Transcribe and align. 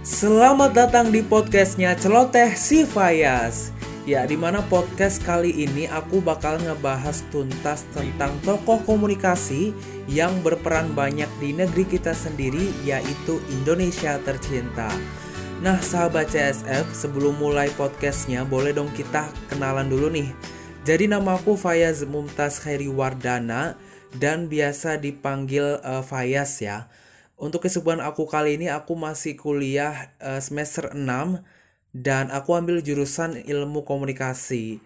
Selamat 0.00 0.72
datang 0.72 1.12
di 1.12 1.20
podcastnya 1.20 1.92
Celoteh 1.92 2.56
Si 2.56 2.88
Fayas 2.88 3.68
Ya, 4.08 4.24
di 4.24 4.32
mana 4.32 4.64
podcast 4.64 5.20
kali 5.20 5.52
ini 5.52 5.92
aku 5.92 6.24
bakal 6.24 6.56
ngebahas 6.56 7.20
tuntas 7.28 7.84
tentang 7.92 8.32
tokoh 8.40 8.80
komunikasi 8.88 9.76
yang 10.08 10.32
berperan 10.40 10.96
banyak 10.96 11.28
di 11.36 11.52
negeri 11.52 11.84
kita 11.84 12.16
sendiri 12.16 12.72
yaitu 12.80 13.44
Indonesia 13.52 14.16
tercinta. 14.24 14.88
Nah 15.60 15.76
sahabat 15.76 16.32
CSF, 16.32 16.96
sebelum 16.96 17.36
mulai 17.36 17.68
podcastnya 17.76 18.48
boleh 18.48 18.72
dong 18.72 18.88
kita 18.96 19.28
kenalan 19.52 19.92
dulu 19.92 20.08
nih. 20.08 20.32
Jadi 20.88 21.12
namaku 21.12 21.60
Fayaz 21.60 22.08
Mumtaz 22.08 22.56
Khairi 22.56 22.88
Wardana 22.88 23.76
dan 24.16 24.48
biasa 24.48 24.96
dipanggil 24.96 25.76
uh, 25.84 26.00
Fayaz 26.00 26.56
ya 26.64 26.88
untuk 27.40 27.64
kesibukan 27.64 28.04
aku 28.04 28.28
kali 28.28 28.60
ini 28.60 28.68
aku 28.68 28.92
masih 28.92 29.34
kuliah 29.34 30.12
uh, 30.20 30.38
semester 30.44 30.92
6 30.92 31.00
dan 31.96 32.28
aku 32.30 32.54
ambil 32.54 32.84
jurusan 32.84 33.40
ilmu 33.42 33.82
komunikasi. 33.82 34.84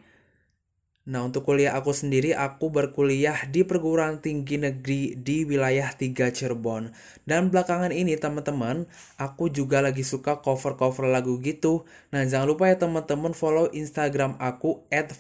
Nah, 1.05 1.21
untuk 1.21 1.45
kuliah 1.45 1.77
aku 1.77 1.93
sendiri, 1.93 2.33
aku 2.33 2.73
berkuliah 2.73 3.37
di 3.53 3.61
perguruan 3.61 4.25
tinggi 4.25 4.57
negeri 4.57 5.13
di 5.13 5.45
wilayah 5.45 5.93
3 5.93 6.33
Cirebon. 6.33 6.97
Dan 7.29 7.53
belakangan 7.53 7.93
ini, 7.93 8.17
teman-teman, 8.17 8.89
aku 9.21 9.53
juga 9.53 9.85
lagi 9.85 10.01
suka 10.01 10.41
cover-cover 10.41 11.05
lagu 11.13 11.37
gitu. 11.45 11.85
Nah, 12.09 12.25
jangan 12.25 12.49
lupa 12.49 12.73
ya 12.73 12.81
teman-teman 12.81 13.37
follow 13.37 13.69
Instagram 13.77 14.41
aku 14.41 14.89
at 14.89 15.13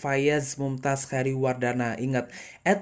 Wardana. 1.36 2.00
Ingat, 2.00 2.32
at 2.64 2.80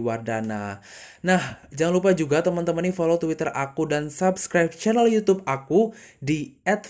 Wardana. 0.00 0.80
Nah, 1.20 1.60
jangan 1.68 2.00
lupa 2.00 2.16
juga 2.16 2.40
teman-teman 2.40 2.88
ini 2.88 2.96
follow 2.96 3.20
Twitter 3.20 3.52
aku 3.52 3.84
dan 3.84 4.08
subscribe 4.08 4.72
channel 4.72 5.04
YouTube 5.04 5.44
aku 5.44 5.92
di 6.16 6.56
at 6.64 6.88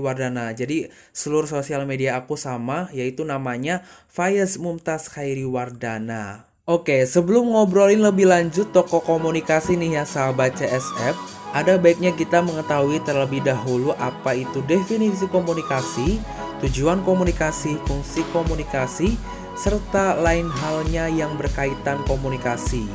Wardana. 0.00 0.56
Jadi, 0.56 0.88
seluruh 1.12 1.44
sosial 1.44 1.84
media 1.84 2.16
aku 2.16 2.40
sama, 2.40 2.88
yaitu 2.96 3.20
nama 3.28 3.50
namanya 3.50 3.82
Fayaz 4.06 4.60
Mumtaz 4.62 5.10
Khairi 5.10 5.42
Wardana. 5.42 6.46
Oke, 6.70 7.02
sebelum 7.02 7.50
ngobrolin 7.50 7.98
lebih 7.98 8.30
lanjut 8.30 8.70
toko 8.70 9.02
komunikasi 9.02 9.74
nih 9.74 9.98
ya 9.98 10.04
sahabat 10.06 10.54
CSF, 10.54 11.18
ada 11.50 11.74
baiknya 11.82 12.14
kita 12.14 12.38
mengetahui 12.38 13.02
terlebih 13.02 13.42
dahulu 13.42 13.90
apa 13.98 14.38
itu 14.38 14.62
definisi 14.70 15.26
komunikasi, 15.26 16.22
tujuan 16.62 17.02
komunikasi, 17.02 17.74
fungsi 17.90 18.22
komunikasi, 18.30 19.18
serta 19.60 20.16
lain 20.16 20.48
halnya 20.48 21.04
yang 21.12 21.36
berkaitan 21.36 22.00
komunikasi. 22.08 22.88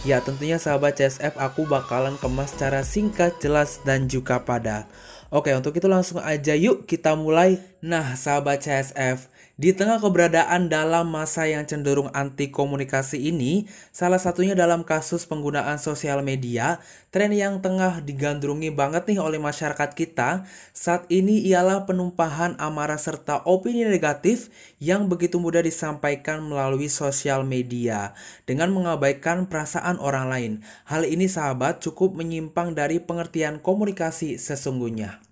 Ya 0.00 0.24
tentunya 0.24 0.56
sahabat 0.56 0.96
CSF 0.96 1.36
aku 1.36 1.68
bakalan 1.68 2.16
kemas 2.16 2.56
secara 2.56 2.80
singkat, 2.80 3.36
jelas, 3.36 3.84
dan 3.84 4.08
juga 4.08 4.40
padat. 4.40 4.88
Oke 5.28 5.52
untuk 5.52 5.76
itu 5.76 5.84
langsung 5.84 6.24
aja 6.24 6.56
yuk 6.56 6.88
kita 6.88 7.12
mulai. 7.20 7.60
Nah 7.84 8.16
sahabat 8.16 8.64
CSF, 8.64 9.28
di 9.56 9.72
tengah 9.72 9.96
keberadaan 9.96 10.68
dalam 10.68 11.08
masa 11.08 11.48
yang 11.48 11.64
cenderung 11.64 12.12
anti 12.12 12.52
komunikasi 12.52 13.32
ini, 13.32 13.64
salah 13.88 14.20
satunya 14.20 14.52
dalam 14.52 14.84
kasus 14.84 15.24
penggunaan 15.24 15.80
sosial 15.80 16.20
media, 16.20 16.84
tren 17.08 17.32
yang 17.32 17.64
tengah 17.64 18.04
digandrungi 18.04 18.68
banget 18.68 19.08
nih 19.08 19.16
oleh 19.16 19.40
masyarakat 19.40 19.96
kita 19.96 20.44
saat 20.76 21.08
ini 21.08 21.40
ialah 21.48 21.88
penumpahan 21.88 22.60
amarah 22.60 23.00
serta 23.00 23.48
opini 23.48 23.88
negatif 23.88 24.52
yang 24.76 25.08
begitu 25.08 25.40
mudah 25.40 25.64
disampaikan 25.64 26.44
melalui 26.44 26.92
sosial 26.92 27.40
media 27.40 28.12
dengan 28.44 28.76
mengabaikan 28.76 29.48
perasaan 29.48 29.96
orang 29.96 30.28
lain. 30.28 30.52
Hal 30.84 31.08
ini 31.08 31.32
sahabat 31.32 31.80
cukup 31.80 32.12
menyimpang 32.12 32.76
dari 32.76 33.00
pengertian 33.00 33.64
komunikasi 33.64 34.36
sesungguhnya. 34.36 35.24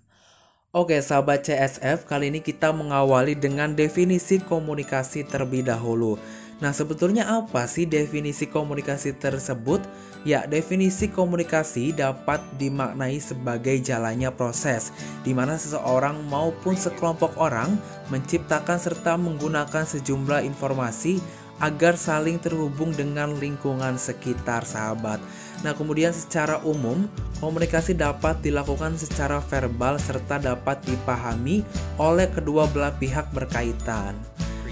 Oke, 0.75 0.99
sahabat 0.99 1.47
CSF, 1.47 2.03
kali 2.03 2.27
ini 2.27 2.43
kita 2.43 2.75
mengawali 2.75 3.31
dengan 3.31 3.71
definisi 3.71 4.43
komunikasi 4.43 5.23
terlebih 5.23 5.63
dahulu. 5.63 6.19
Nah, 6.59 6.75
sebetulnya 6.75 7.31
apa 7.31 7.63
sih 7.63 7.87
definisi 7.87 8.43
komunikasi 8.43 9.15
tersebut? 9.15 9.79
Ya, 10.27 10.43
definisi 10.43 11.07
komunikasi 11.07 11.95
dapat 11.95 12.43
dimaknai 12.59 13.23
sebagai 13.23 13.79
jalannya 13.79 14.27
proses 14.35 14.91
di 15.23 15.31
mana 15.31 15.55
seseorang 15.55 16.19
maupun 16.27 16.75
sekelompok 16.75 17.39
orang 17.39 17.79
menciptakan 18.11 18.75
serta 18.75 19.15
menggunakan 19.15 19.87
sejumlah 19.87 20.43
informasi 20.43 21.23
agar 21.63 21.95
saling 21.95 22.35
terhubung 22.41 22.91
dengan 22.91 23.35
lingkungan 23.39 23.95
sekitar 23.95 24.67
sahabat. 24.67 25.23
Nah, 25.63 25.71
kemudian 25.71 26.11
secara 26.11 26.59
umum, 26.67 27.07
komunikasi 27.39 27.95
dapat 27.95 28.37
dilakukan 28.43 28.99
secara 28.99 29.39
verbal 29.39 29.95
serta 29.97 30.37
dapat 30.37 30.83
dipahami 30.83 31.63
oleh 31.95 32.27
kedua 32.27 32.67
belah 32.67 32.93
pihak 32.99 33.31
berkaitan. 33.31 34.19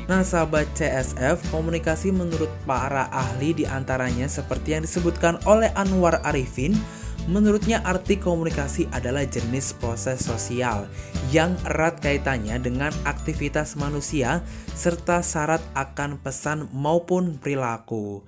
Nah, 0.03 0.19
sahabat 0.19 0.67
CSF, 0.75 1.47
komunikasi 1.47 2.11
menurut 2.11 2.51
para 2.67 3.07
ahli 3.07 3.55
di 3.55 3.63
antaranya 3.63 4.27
seperti 4.27 4.75
yang 4.75 4.83
disebutkan 4.83 5.39
oleh 5.47 5.71
Anwar 5.79 6.19
Arifin, 6.27 6.75
Menurutnya 7.23 7.79
arti 7.87 8.19
komunikasi 8.19 8.91
adalah 8.91 9.23
jenis 9.23 9.71
proses 9.79 10.27
sosial 10.27 10.91
yang 11.31 11.55
erat 11.63 12.03
kaitannya 12.03 12.59
dengan 12.59 12.91
aktivitas 13.07 13.79
manusia 13.79 14.43
serta 14.75 15.23
syarat 15.23 15.63
akan 15.71 16.19
pesan 16.19 16.67
maupun 16.75 17.39
perilaku. 17.39 18.27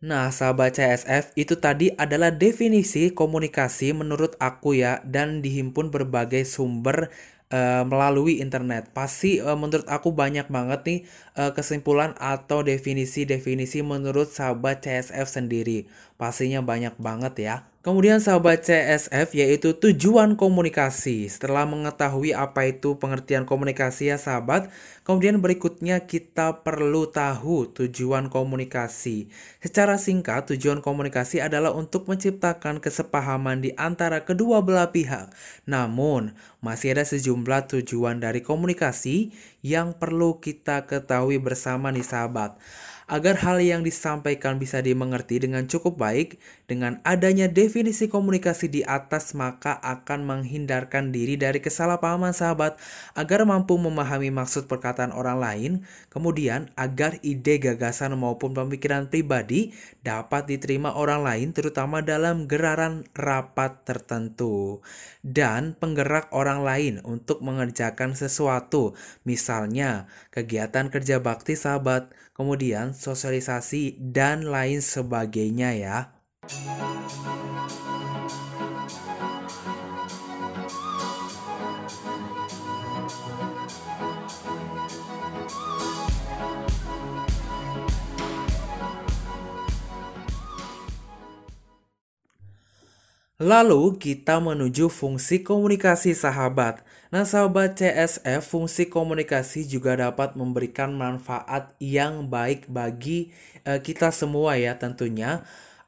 Nah, 0.00 0.30
sahabat 0.30 0.78
CSF, 0.78 1.34
itu 1.34 1.58
tadi 1.58 1.90
adalah 1.98 2.30
definisi 2.30 3.10
komunikasi 3.10 3.92
menurut 3.98 4.38
aku 4.38 4.78
ya 4.78 5.02
dan 5.02 5.42
dihimpun 5.42 5.90
berbagai 5.90 6.46
sumber 6.46 7.10
uh, 7.50 7.84
melalui 7.84 8.38
internet. 8.40 8.94
Pasti 8.94 9.42
uh, 9.42 9.58
menurut 9.58 9.84
aku 9.90 10.14
banyak 10.14 10.48
banget 10.48 10.80
nih 10.86 11.00
uh, 11.36 11.52
kesimpulan 11.52 12.14
atau 12.16 12.62
definisi-definisi 12.64 13.82
menurut 13.84 14.30
sahabat 14.30 14.86
CSF 14.86 15.26
sendiri. 15.26 15.90
Pastinya 16.20 16.60
banyak 16.60 17.00
banget 17.00 17.34
ya. 17.40 17.56
Kemudian 17.80 18.20
sahabat 18.20 18.68
CSF 18.68 19.32
yaitu 19.32 19.72
tujuan 19.72 20.36
komunikasi. 20.36 21.32
Setelah 21.32 21.64
mengetahui 21.64 22.36
apa 22.36 22.68
itu 22.68 23.00
pengertian 23.00 23.48
komunikasi 23.48 24.12
ya 24.12 24.20
sahabat, 24.20 24.68
kemudian 25.00 25.40
berikutnya 25.40 26.04
kita 26.04 26.60
perlu 26.60 27.08
tahu 27.08 27.72
tujuan 27.72 28.28
komunikasi. 28.28 29.32
Secara 29.64 29.96
singkat, 29.96 30.52
tujuan 30.52 30.84
komunikasi 30.84 31.40
adalah 31.40 31.72
untuk 31.72 32.04
menciptakan 32.04 32.84
kesepahaman 32.84 33.64
di 33.64 33.72
antara 33.80 34.28
kedua 34.28 34.60
belah 34.60 34.92
pihak. 34.92 35.32
Namun, 35.64 36.36
masih 36.60 37.00
ada 37.00 37.08
sejumlah 37.08 37.72
tujuan 37.72 38.20
dari 38.20 38.44
komunikasi 38.44 39.32
yang 39.64 39.96
perlu 39.96 40.36
kita 40.36 40.84
ketahui 40.84 41.40
bersama 41.40 41.88
nih 41.88 42.04
sahabat. 42.04 42.60
Agar 43.10 43.42
hal 43.42 43.58
yang 43.58 43.82
disampaikan 43.82 44.62
bisa 44.62 44.78
dimengerti 44.78 45.42
dengan 45.42 45.66
cukup 45.66 45.98
baik, 45.98 46.38
dengan 46.70 47.02
adanya 47.02 47.50
definisi 47.50 48.06
komunikasi 48.06 48.70
di 48.70 48.86
atas 48.86 49.34
maka 49.34 49.82
akan 49.82 50.22
menghindarkan 50.22 51.10
diri 51.10 51.34
dari 51.34 51.58
kesalahpahaman 51.58 52.30
sahabat 52.30 52.78
agar 53.18 53.42
mampu 53.42 53.74
memahami 53.74 54.30
maksud 54.30 54.70
perkataan 54.70 55.10
orang 55.10 55.42
lain, 55.42 55.72
kemudian 56.14 56.70
agar 56.78 57.18
ide 57.26 57.58
gagasan 57.58 58.14
maupun 58.14 58.54
pemikiran 58.54 59.10
pribadi 59.10 59.74
dapat 60.06 60.46
diterima 60.46 60.94
orang 60.94 61.26
lain 61.26 61.50
terutama 61.50 62.06
dalam 62.06 62.46
geraran 62.46 63.02
rapat 63.18 63.82
tertentu 63.82 64.78
dan 65.26 65.74
penggerak 65.74 66.30
orang 66.30 66.62
lain 66.62 66.94
untuk 67.02 67.42
mengerjakan 67.42 68.14
sesuatu, 68.14 68.94
misalnya 69.26 70.06
kegiatan 70.30 70.86
kerja 70.86 71.18
bakti 71.18 71.58
sahabat, 71.58 72.14
kemudian 72.38 72.94
sosialisasi 72.94 73.98
dan 73.98 74.46
lain 74.46 74.78
sebagainya 74.78 75.74
ya. 75.74 76.19
Lalu 93.40 93.96
kita 93.96 94.36
menuju 94.36 94.92
fungsi 94.92 95.40
komunikasi 95.40 96.12
sahabat. 96.12 96.84
Nah 97.08 97.24
sahabat 97.24 97.80
CSF, 97.80 98.44
fungsi 98.44 98.92
komunikasi 98.92 99.64
juga 99.64 99.96
dapat 99.96 100.36
memberikan 100.36 100.92
manfaat 100.92 101.72
yang 101.80 102.28
baik 102.28 102.68
bagi 102.68 103.32
uh, 103.64 103.80
kita 103.80 104.12
semua 104.12 104.60
ya 104.60 104.76
tentunya. 104.76 105.40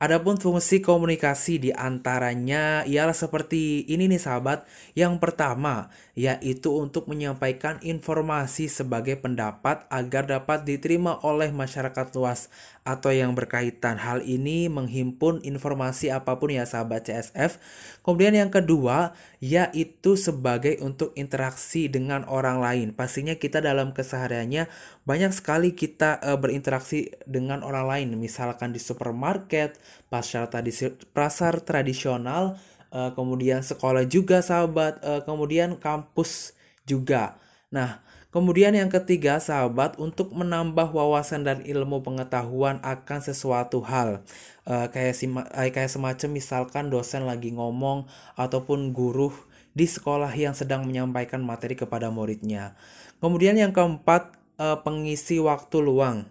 Adapun 0.02 0.34
fungsi 0.34 0.82
komunikasi 0.82 1.62
di 1.62 1.70
antaranya 1.70 2.82
ialah 2.82 3.14
seperti 3.14 3.86
ini 3.86 4.10
nih 4.10 4.18
sahabat. 4.18 4.66
Yang 4.98 5.22
pertama, 5.22 5.94
yaitu 6.12 6.68
untuk 6.76 7.08
menyampaikan 7.08 7.80
informasi 7.80 8.68
sebagai 8.68 9.16
pendapat 9.16 9.88
agar 9.88 10.28
dapat 10.28 10.68
diterima 10.68 11.16
oleh 11.24 11.48
masyarakat 11.48 12.12
luas 12.12 12.52
atau 12.84 13.08
yang 13.14 13.32
berkaitan. 13.32 13.96
Hal 13.96 14.20
ini 14.26 14.68
menghimpun 14.68 15.40
informasi 15.40 16.12
apa 16.12 16.36
pun 16.36 16.52
ya 16.52 16.68
sahabat 16.68 17.08
CSF. 17.08 17.56
Kemudian 18.04 18.36
yang 18.36 18.52
kedua, 18.52 19.16
yaitu 19.40 20.20
sebagai 20.20 20.76
untuk 20.84 21.16
interaksi 21.16 21.88
dengan 21.88 22.28
orang 22.28 22.60
lain. 22.60 22.88
Pastinya 22.92 23.32
kita 23.38 23.64
dalam 23.64 23.96
kesehariannya 23.96 24.68
banyak 25.08 25.32
sekali 25.32 25.72
kita 25.72 26.20
e, 26.20 26.30
berinteraksi 26.36 27.14
dengan 27.24 27.64
orang 27.64 27.88
lain, 27.88 28.08
misalkan 28.20 28.76
di 28.76 28.82
supermarket, 28.82 29.80
pasar 30.12 30.50
tradisi 30.52 30.92
pasar 31.16 31.64
tradisional 31.64 32.60
uh, 32.92 33.10
kemudian 33.16 33.64
sekolah 33.64 34.04
juga 34.06 34.44
sahabat. 34.44 35.00
Uh, 35.02 35.24
kemudian 35.24 35.74
kampus 35.80 36.52
juga. 36.84 37.40
Nah 37.72 38.04
kemudian 38.28 38.76
yang 38.76 38.92
ketiga 38.92 39.40
sahabat 39.40 39.96
untuk 39.96 40.30
menambah 40.32 40.92
wawasan 40.92 41.44
dan 41.44 41.58
ilmu 41.64 42.04
pengetahuan 42.04 42.78
akan 42.84 43.20
sesuatu 43.24 43.80
hal. 43.82 44.22
Uh, 44.62 44.86
kayak 44.92 45.16
sima, 45.16 45.48
uh, 45.50 45.68
kayak 45.72 45.90
semacam 45.90 46.28
misalkan 46.30 46.92
dosen 46.92 47.24
lagi 47.24 47.50
ngomong 47.50 48.06
ataupun 48.38 48.92
guru 48.94 49.32
di 49.72 49.88
sekolah 49.88 50.30
yang 50.36 50.52
sedang 50.52 50.84
menyampaikan 50.84 51.40
materi 51.40 51.72
kepada 51.72 52.12
muridnya. 52.12 52.76
Kemudian 53.24 53.56
yang 53.56 53.72
keempat 53.72 54.36
uh, 54.60 54.78
pengisi 54.84 55.40
waktu 55.40 55.80
luang 55.80 56.28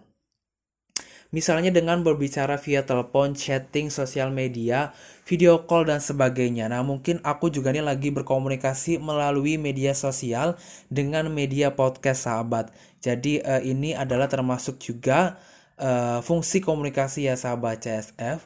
Misalnya 1.32 1.72
dengan 1.72 2.04
berbicara 2.04 2.60
via 2.60 2.84
telepon, 2.84 3.32
chatting, 3.32 3.88
sosial 3.88 4.28
media, 4.28 4.92
video 5.24 5.64
call, 5.64 5.88
dan 5.88 5.96
sebagainya. 5.96 6.68
Nah, 6.68 6.84
mungkin 6.84 7.24
aku 7.24 7.48
juga 7.48 7.72
nih 7.72 7.80
lagi 7.80 8.12
berkomunikasi 8.12 9.00
melalui 9.00 9.56
media 9.56 9.96
sosial 9.96 10.60
dengan 10.92 11.32
media 11.32 11.72
podcast 11.72 12.28
sahabat. 12.28 12.68
Jadi, 13.00 13.40
uh, 13.40 13.64
ini 13.64 13.96
adalah 13.96 14.28
termasuk 14.28 14.76
juga 14.76 15.40
uh, 15.80 16.20
fungsi 16.20 16.60
komunikasi 16.60 17.32
ya 17.32 17.34
sahabat 17.40 17.80
CSF. 17.80 18.44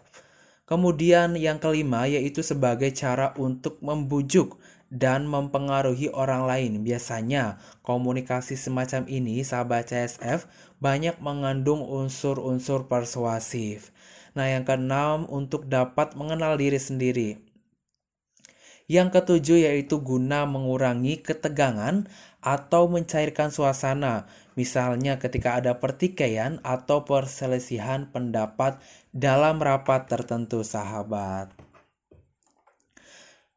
Kemudian 0.67 1.35
yang 1.35 1.59
kelima 1.59 2.07
yaitu 2.07 2.43
sebagai 2.43 2.91
cara 2.95 3.35
untuk 3.35 3.83
membujuk 3.83 4.63
dan 4.93 5.27
mempengaruhi 5.27 6.11
orang 6.15 6.47
lain. 6.47 6.87
Biasanya, 6.87 7.59
komunikasi 7.83 8.55
semacam 8.55 9.07
ini, 9.11 9.43
sahabat 9.43 9.91
CSF, 9.91 10.47
banyak 10.79 11.19
mengandung 11.19 11.83
unsur-unsur 11.83 12.87
persuasif. 12.87 13.91
Nah, 14.37 14.47
yang 14.53 14.69
keenam, 14.69 15.27
untuk 15.27 15.67
dapat 15.67 16.15
mengenal 16.15 16.61
diri 16.61 16.79
sendiri. 16.79 17.31
Yang 18.87 19.19
ketujuh 19.19 19.67
yaitu 19.67 19.99
guna 19.99 20.47
mengurangi 20.47 21.19
ketegangan 21.19 22.07
atau 22.39 22.87
mencairkan 22.87 23.51
suasana, 23.51 24.31
misalnya 24.55 25.19
ketika 25.19 25.59
ada 25.59 25.83
pertikaian 25.83 26.63
atau 26.63 27.03
perselisihan 27.03 28.07
pendapat 28.15 28.79
dalam 29.11 29.59
rapat 29.59 30.07
tertentu, 30.07 30.63
sahabat. 30.63 31.56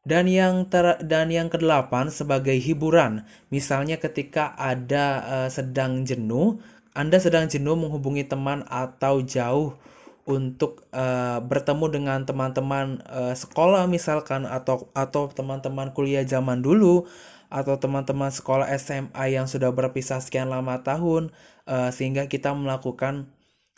Dan 0.00 0.32
yang 0.32 0.64
ter 0.72 0.96
dan 1.04 1.28
yang 1.28 1.52
kedelapan 1.52 2.08
sebagai 2.08 2.56
hiburan, 2.56 3.28
misalnya 3.52 4.00
ketika 4.00 4.56
ada 4.56 5.20
uh, 5.28 5.48
sedang 5.52 6.08
jenuh, 6.08 6.56
Anda 6.96 7.20
sedang 7.20 7.52
jenuh 7.52 7.76
menghubungi 7.76 8.24
teman 8.24 8.64
atau 8.72 9.20
jauh 9.20 9.76
untuk 10.24 10.88
uh, 10.96 11.44
bertemu 11.44 11.86
dengan 11.92 12.18
teman-teman 12.24 13.04
uh, 13.08 13.36
sekolah 13.36 13.84
misalkan 13.90 14.48
atau 14.48 14.88
atau 14.96 15.28
teman-teman 15.28 15.92
kuliah 15.92 16.24
zaman 16.24 16.64
dulu 16.64 17.04
atau 17.50 17.74
teman-teman 17.76 18.30
sekolah 18.30 18.70
SMA 18.78 19.34
yang 19.34 19.50
sudah 19.50 19.74
berpisah 19.74 20.22
sekian 20.22 20.48
lama 20.48 20.80
tahun 20.86 21.34
uh, 21.66 21.90
sehingga 21.90 22.30
kita 22.30 22.54
melakukan 22.54 23.26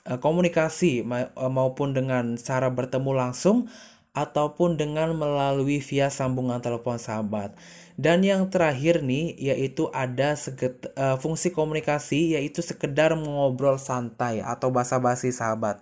komunikasi 0.03 1.07
ma 1.07 1.31
maupun 1.39 1.95
dengan 1.95 2.35
cara 2.35 2.67
bertemu 2.75 3.11
langsung 3.15 3.71
ataupun 4.13 4.77
dengan 4.77 5.17
melalui 5.17 5.81
via 5.81 6.13
sambungan 6.13 6.61
telepon 6.61 7.01
sahabat. 7.01 7.57
Dan 7.97 8.25
yang 8.25 8.49
terakhir 8.53 9.01
nih 9.01 9.37
yaitu 9.37 9.89
ada 9.93 10.37
seget, 10.37 10.89
uh, 10.97 11.17
fungsi 11.17 11.53
komunikasi 11.53 12.37
yaitu 12.37 12.61
sekedar 12.61 13.17
mengobrol 13.17 13.81
santai 13.81 14.45
atau 14.45 14.69
basa-basi 14.69 15.33
sahabat. 15.33 15.81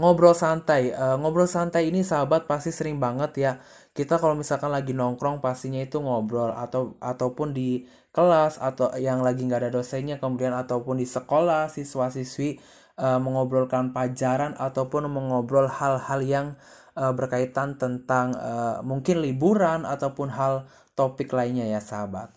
Ngobrol 0.00 0.32
santai, 0.32 0.96
uh, 0.96 1.20
ngobrol 1.20 1.44
santai 1.44 1.92
ini 1.92 2.00
sahabat 2.00 2.48
pasti 2.48 2.72
sering 2.72 2.96
banget 2.96 3.32
ya. 3.36 3.52
Kita 3.92 4.16
kalau 4.16 4.32
misalkan 4.32 4.72
lagi 4.72 4.96
nongkrong 4.96 5.44
pastinya 5.44 5.82
itu 5.82 6.00
ngobrol 6.00 6.56
atau 6.56 6.96
ataupun 7.04 7.52
di 7.52 7.84
kelas 8.10 8.56
atau 8.58 8.90
yang 8.96 9.20
lagi 9.20 9.44
nggak 9.44 9.66
ada 9.66 9.70
dosennya 9.76 10.16
kemudian 10.16 10.56
ataupun 10.56 10.98
di 10.98 11.06
sekolah 11.06 11.70
siswa-siswi 11.70 12.58
uh, 13.00 13.16
mengobrolkan 13.16 13.96
pelajaran 13.96 14.52
ataupun 14.60 15.08
mengobrol 15.08 15.66
hal-hal 15.72 16.20
yang 16.20 16.46
uh, 16.94 17.16
berkaitan 17.16 17.80
tentang 17.80 18.36
uh, 18.36 18.84
mungkin 18.84 19.24
liburan 19.24 19.88
ataupun 19.88 20.28
hal 20.36 20.68
topik 20.92 21.32
lainnya 21.32 21.64
ya 21.64 21.80
sahabat. 21.80 22.28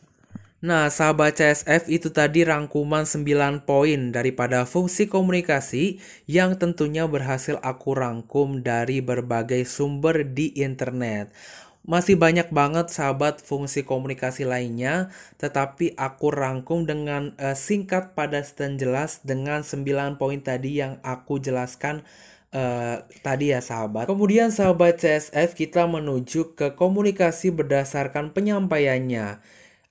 Nah, 0.63 0.87
sahabat 0.87 1.35
CSF 1.35 1.91
itu 1.91 2.07
tadi 2.07 2.47
rangkuman 2.47 3.03
9 3.03 3.67
poin 3.67 4.15
daripada 4.15 4.63
fungsi 4.63 5.11
komunikasi 5.11 5.99
yang 6.23 6.55
tentunya 6.55 7.03
berhasil 7.03 7.59
aku 7.59 7.91
rangkum 7.91 8.63
dari 8.63 9.03
berbagai 9.03 9.67
sumber 9.67 10.23
di 10.23 10.55
internet. 10.55 11.35
Masih 11.83 12.15
banyak 12.15 12.47
banget 12.47 12.95
sahabat 12.95 13.43
fungsi 13.43 13.83
komunikasi 13.83 14.47
lainnya, 14.47 15.11
tetapi 15.35 15.99
aku 15.99 16.31
rangkum 16.31 16.87
dengan 16.87 17.35
uh, 17.35 17.51
singkat, 17.59 18.15
padat, 18.15 18.55
dan 18.55 18.79
jelas 18.79 19.19
dengan 19.19 19.67
9 19.67 20.15
poin 20.15 20.39
tadi 20.39 20.79
yang 20.79 21.03
aku 21.03 21.43
jelaskan 21.43 22.07
uh, 22.55 23.03
tadi 23.19 23.51
ya 23.51 23.59
sahabat. 23.59 24.07
Kemudian 24.07 24.55
sahabat 24.55 25.03
CSF 25.03 25.59
kita 25.59 25.83
menuju 25.83 26.55
ke 26.55 26.71
komunikasi 26.71 27.51
berdasarkan 27.51 28.31
penyampaiannya. 28.31 29.43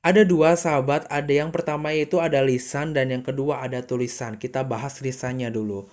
Ada 0.02 0.26
dua 0.26 0.56
sahabat, 0.58 1.06
ada 1.12 1.30
yang 1.30 1.54
pertama 1.54 1.94
yaitu 1.94 2.18
ada 2.18 2.42
lisan 2.42 2.90
dan 2.96 3.12
yang 3.12 3.22
kedua 3.22 3.62
ada 3.62 3.84
tulisan. 3.84 4.34
Kita 4.40 4.64
bahas 4.66 4.98
lisannya 4.98 5.52
dulu. 5.52 5.86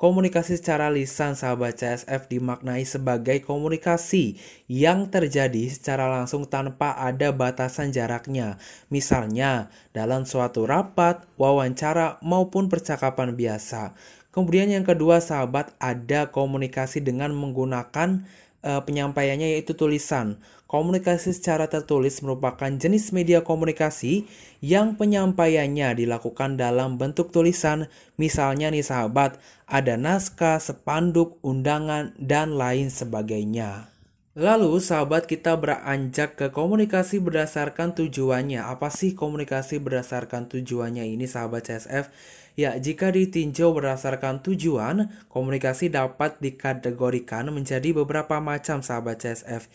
Komunikasi 0.00 0.56
secara 0.56 0.88
lisan 0.88 1.36
sahabat 1.36 1.76
CSF 1.76 2.32
dimaknai 2.32 2.88
sebagai 2.88 3.44
komunikasi 3.44 4.40
yang 4.64 5.12
terjadi 5.12 5.68
secara 5.68 6.08
langsung 6.08 6.48
tanpa 6.48 6.96
ada 6.96 7.36
batasan 7.36 7.92
jaraknya. 7.92 8.56
Misalnya, 8.88 9.68
dalam 9.92 10.24
suatu 10.24 10.64
rapat, 10.64 11.28
wawancara, 11.36 12.16
maupun 12.24 12.72
percakapan 12.72 13.36
biasa. 13.36 13.92
Kemudian 14.32 14.72
yang 14.72 14.88
kedua 14.88 15.20
sahabat 15.20 15.76
ada 15.76 16.32
komunikasi 16.32 17.04
dengan 17.04 17.36
menggunakan 17.36 18.24
uh, 18.64 18.80
penyampaiannya 18.80 19.52
yaitu 19.52 19.76
tulisan. 19.76 20.40
Komunikasi 20.70 21.34
secara 21.34 21.66
tertulis 21.66 22.22
merupakan 22.22 22.70
jenis 22.70 23.10
media 23.10 23.42
komunikasi 23.42 24.30
yang 24.62 24.94
penyampaiannya 24.94 25.98
dilakukan 25.98 26.54
dalam 26.54 26.94
bentuk 26.94 27.34
tulisan. 27.34 27.90
Misalnya 28.14 28.70
nih 28.70 28.86
sahabat, 28.86 29.42
ada 29.66 29.98
naskah, 29.98 30.62
sepanduk, 30.62 31.42
undangan, 31.42 32.14
dan 32.22 32.54
lain 32.54 32.86
sebagainya. 32.86 33.90
Lalu 34.38 34.78
sahabat 34.78 35.26
kita 35.26 35.58
beranjak 35.58 36.38
ke 36.38 36.54
komunikasi 36.54 37.18
berdasarkan 37.18 37.98
tujuannya. 37.98 38.62
Apa 38.62 38.94
sih 38.94 39.18
komunikasi 39.18 39.82
berdasarkan 39.82 40.46
tujuannya 40.46 41.02
ini 41.02 41.26
sahabat 41.26 41.66
CSF? 41.66 42.14
Ya, 42.54 42.78
jika 42.78 43.10
ditinjau 43.10 43.74
berdasarkan 43.74 44.46
tujuan, 44.46 45.10
komunikasi 45.26 45.90
dapat 45.90 46.38
dikategorikan 46.38 47.50
menjadi 47.50 47.90
beberapa 47.90 48.38
macam 48.38 48.86
sahabat 48.86 49.18
CSF 49.18 49.66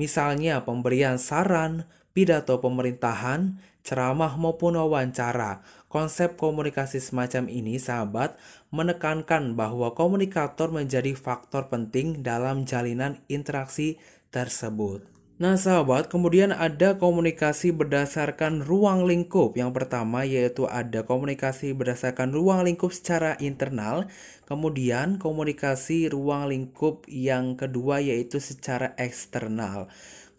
misalnya 0.00 0.64
pemberian 0.64 1.20
saran, 1.20 1.84
pidato 2.16 2.60
pemerintahan, 2.60 3.60
ceramah 3.84 4.38
maupun 4.40 4.78
wawancara. 4.78 5.60
Konsep 5.92 6.40
komunikasi 6.40 7.04
semacam 7.04 7.52
ini, 7.52 7.76
sahabat, 7.76 8.40
menekankan 8.72 9.52
bahwa 9.52 9.92
komunikator 9.92 10.72
menjadi 10.72 11.12
faktor 11.12 11.68
penting 11.68 12.24
dalam 12.24 12.64
jalinan 12.64 13.20
interaksi 13.28 14.00
tersebut. 14.32 15.11
Nah, 15.42 15.58
sahabat, 15.58 16.06
kemudian 16.06 16.54
ada 16.54 17.02
komunikasi 17.02 17.74
berdasarkan 17.74 18.62
ruang 18.62 19.10
lingkup. 19.10 19.58
Yang 19.58 19.74
pertama 19.74 20.22
yaitu 20.22 20.70
ada 20.70 21.02
komunikasi 21.02 21.74
berdasarkan 21.74 22.30
ruang 22.30 22.62
lingkup 22.62 22.94
secara 22.94 23.34
internal, 23.42 24.06
kemudian 24.46 25.18
komunikasi 25.18 26.06
ruang 26.14 26.46
lingkup 26.46 27.10
yang 27.10 27.58
kedua 27.58 27.98
yaitu 27.98 28.38
secara 28.38 28.94
eksternal. 28.94 29.90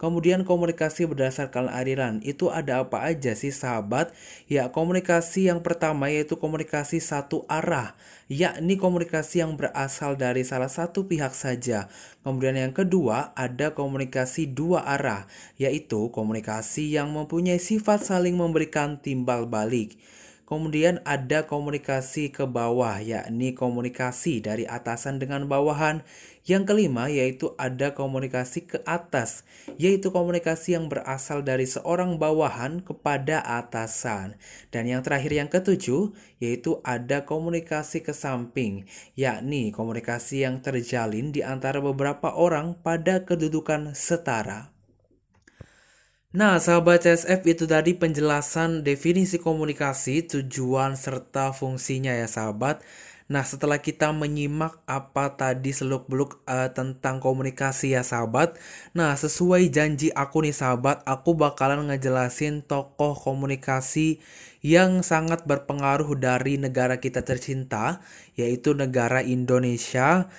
Kemudian 0.03 0.43
komunikasi 0.43 1.07
berdasarkan 1.07 1.71
aliran. 1.71 2.19
Itu 2.27 2.51
ada 2.51 2.83
apa 2.83 3.07
aja 3.07 3.39
sih 3.39 3.55
sahabat? 3.55 4.11
Ya, 4.51 4.67
komunikasi 4.67 5.47
yang 5.47 5.63
pertama 5.63 6.11
yaitu 6.11 6.35
komunikasi 6.35 6.99
satu 6.99 7.47
arah, 7.47 7.95
yakni 8.27 8.75
komunikasi 8.75 9.47
yang 9.47 9.55
berasal 9.55 10.19
dari 10.19 10.43
salah 10.43 10.67
satu 10.67 11.07
pihak 11.07 11.31
saja. 11.31 11.87
Kemudian 12.19 12.59
yang 12.59 12.75
kedua 12.75 13.31
ada 13.31 13.71
komunikasi 13.71 14.51
dua 14.51 14.83
arah, 14.83 15.23
yaitu 15.55 16.11
komunikasi 16.11 16.99
yang 16.99 17.07
mempunyai 17.15 17.63
sifat 17.63 18.03
saling 18.03 18.35
memberikan 18.35 18.99
timbal 18.99 19.47
balik. 19.47 19.95
Kemudian 20.53 21.01
ada 21.01 21.49
komunikasi 21.49 22.29
ke 22.29 22.45
bawah, 22.45 23.01
yakni 23.01 23.57
komunikasi 23.57 24.37
dari 24.37 24.69
atasan 24.69 25.17
dengan 25.17 25.49
bawahan. 25.49 26.05
Yang 26.45 26.69
kelima 26.69 27.09
yaitu 27.09 27.57
ada 27.57 27.97
komunikasi 27.97 28.69
ke 28.69 28.77
atas, 28.85 29.49
yaitu 29.81 30.13
komunikasi 30.13 30.77
yang 30.77 30.93
berasal 30.93 31.41
dari 31.41 31.65
seorang 31.65 32.21
bawahan 32.21 32.85
kepada 32.85 33.41
atasan. 33.41 34.37
Dan 34.69 34.85
yang 34.85 35.01
terakhir 35.01 35.33
yang 35.33 35.49
ketujuh 35.49 36.13
yaitu 36.37 36.77
ada 36.85 37.25
komunikasi 37.25 38.05
ke 38.05 38.13
samping, 38.13 38.85
yakni 39.17 39.73
komunikasi 39.73 40.45
yang 40.45 40.61
terjalin 40.61 41.33
di 41.33 41.41
antara 41.41 41.81
beberapa 41.81 42.29
orang 42.29 42.77
pada 42.77 43.25
kedudukan 43.25 43.97
setara. 43.97 44.72
Nah, 46.33 46.57
sahabat 46.57 47.05
CSF 47.05 47.45
itu 47.45 47.69
tadi 47.69 47.93
penjelasan 47.93 48.81
definisi 48.81 49.37
komunikasi, 49.37 50.25
tujuan 50.25 50.97
serta 50.97 51.53
fungsinya 51.53 52.09
ya 52.09 52.25
sahabat. 52.25 52.81
Nah, 53.29 53.45
setelah 53.45 53.77
kita 53.77 54.09
menyimak 54.09 54.81
apa 54.89 55.37
tadi 55.37 55.69
seluk-beluk 55.69 56.41
uh, 56.49 56.73
tentang 56.73 57.21
komunikasi 57.21 57.93
ya 57.93 58.01
sahabat. 58.01 58.57
Nah, 58.97 59.13
sesuai 59.13 59.69
janji 59.69 60.09
aku 60.09 60.41
nih 60.41 60.57
sahabat, 60.57 61.05
aku 61.05 61.37
bakalan 61.37 61.85
ngejelasin 61.93 62.65
tokoh 62.65 63.13
komunikasi 63.13 64.17
yang 64.65 65.05
sangat 65.05 65.45
berpengaruh 65.45 66.17
dari 66.17 66.57
negara 66.57 66.97
kita 66.97 67.21
tercinta, 67.21 68.01
yaitu 68.33 68.73
negara 68.73 69.21
Indonesia 69.21 70.33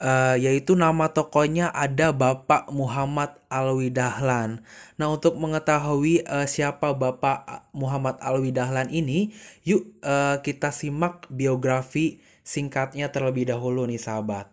uh, 0.00 0.34
yaitu 0.34 0.74
nama 0.74 1.12
tokonya 1.12 1.70
ada 1.70 2.10
Bapak 2.10 2.72
Muhammad 2.72 3.36
Alwi 3.52 3.92
Dahlan. 3.92 4.64
Nah, 4.96 5.12
untuk 5.12 5.36
mengetahui 5.36 6.24
uh, 6.26 6.48
siapa 6.48 6.96
Bapak 6.96 7.70
Muhammad 7.76 8.18
Alwi 8.18 8.50
Dahlan 8.50 8.88
ini, 8.90 9.30
yuk 9.62 9.86
uh, 10.02 10.40
kita 10.40 10.72
simak 10.72 11.28
biografi 11.30 12.18
singkatnya 12.42 13.12
terlebih 13.12 13.46
dahulu 13.46 13.86
nih 13.86 14.00
sahabat. 14.00 14.50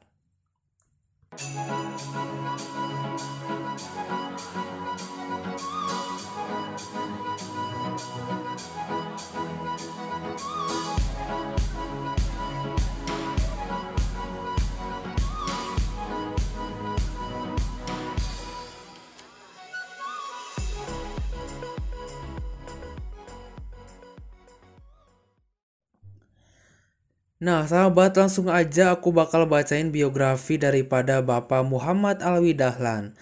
Nah, 27.37 27.69
sahabat, 27.69 28.17
langsung 28.17 28.49
aja 28.49 28.97
aku 28.97 29.13
bakal 29.13 29.45
bacain 29.45 29.93
biografi 29.93 30.57
daripada 30.57 31.21
Bapak 31.21 31.61
Muhammad 31.61 32.17
Alwi 32.25 32.57
Dahlan. 32.57 33.13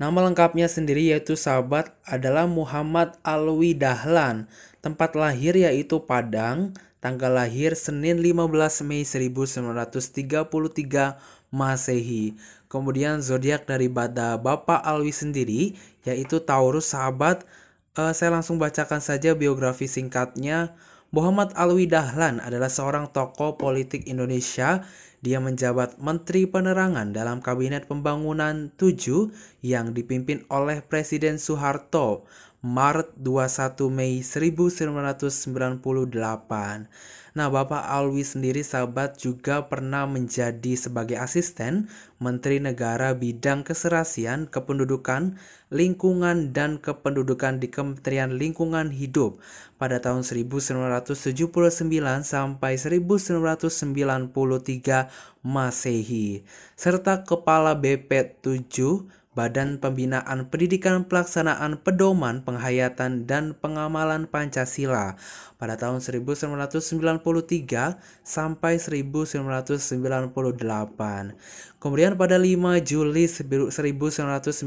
Nama 0.00 0.18
lengkapnya 0.24 0.72
sendiri 0.72 1.12
yaitu 1.12 1.36
sahabat 1.36 1.92
adalah 2.08 2.48
Muhammad 2.48 3.20
Alwi 3.20 3.76
Dahlan. 3.76 4.48
Tempat 4.80 5.12
lahir 5.12 5.52
yaitu 5.52 6.00
Padang, 6.00 6.72
tanggal 7.04 7.28
lahir 7.28 7.76
Senin 7.76 8.24
15 8.24 8.88
Mei 8.88 9.04
1933 9.04 10.48
Masehi. 11.52 12.40
Kemudian 12.72 13.20
zodiak 13.20 13.68
dari 13.68 13.92
Bada 13.92 14.40
Bapak 14.40 14.80
Alwi 14.80 15.12
sendiri 15.12 15.76
yaitu 16.08 16.40
Taurus 16.40 16.96
sahabat. 16.96 17.44
Uh, 17.92 18.16
saya 18.16 18.32
langsung 18.32 18.56
bacakan 18.56 19.04
saja 19.04 19.36
biografi 19.36 19.84
singkatnya. 19.84 20.72
Muhammad 21.08 21.56
Alwi 21.56 21.88
Dahlan 21.88 22.36
adalah 22.36 22.68
seorang 22.68 23.08
tokoh 23.08 23.56
politik 23.56 24.04
Indonesia. 24.04 24.84
Dia 25.24 25.40
menjabat 25.40 25.96
Menteri 25.96 26.44
Penerangan 26.44 27.16
dalam 27.16 27.40
Kabinet 27.40 27.88
Pembangunan 27.88 28.68
7 28.76 29.32
yang 29.64 29.96
dipimpin 29.96 30.44
oleh 30.52 30.84
Presiden 30.84 31.40
Soeharto 31.40 32.28
Maret 32.58 33.14
21 33.22 33.86
Mei 33.86 34.18
1998. 34.18 36.10
Nah, 37.38 37.54
Bapak 37.54 37.86
Alwi 37.86 38.26
sendiri 38.26 38.66
sahabat 38.66 39.14
juga 39.14 39.70
pernah 39.70 40.10
menjadi 40.10 40.74
sebagai 40.74 41.22
asisten 41.22 41.86
Menteri 42.18 42.58
Negara 42.58 43.14
Bidang 43.14 43.62
Keserasian, 43.62 44.50
Kependudukan, 44.50 45.38
Lingkungan 45.70 46.50
dan 46.50 46.82
Kependudukan 46.82 47.62
di 47.62 47.70
Kementerian 47.70 48.34
Lingkungan 48.34 48.90
Hidup 48.90 49.38
pada 49.78 50.02
tahun 50.02 50.26
1979 50.26 51.06
sampai 52.26 52.74
1993 52.74 54.34
Masehi 55.46 56.42
serta 56.74 57.22
Kepala 57.22 57.78
BP 57.78 58.42
7 58.42 59.17
Badan 59.38 59.78
Pembinaan 59.78 60.50
Pendidikan 60.50 61.06
Pelaksanaan 61.06 61.78
Pedoman 61.78 62.42
Penghayatan 62.42 63.22
dan 63.22 63.54
Pengamalan 63.54 64.26
Pancasila 64.26 65.14
pada 65.62 65.78
tahun 65.78 66.02
1993 66.02 66.82
sampai 68.26 68.82
1998. 68.82 69.94
Kemudian 71.78 72.18
pada 72.18 72.34
5 72.34 72.82
Juli 72.82 73.30
1997, 73.30 74.58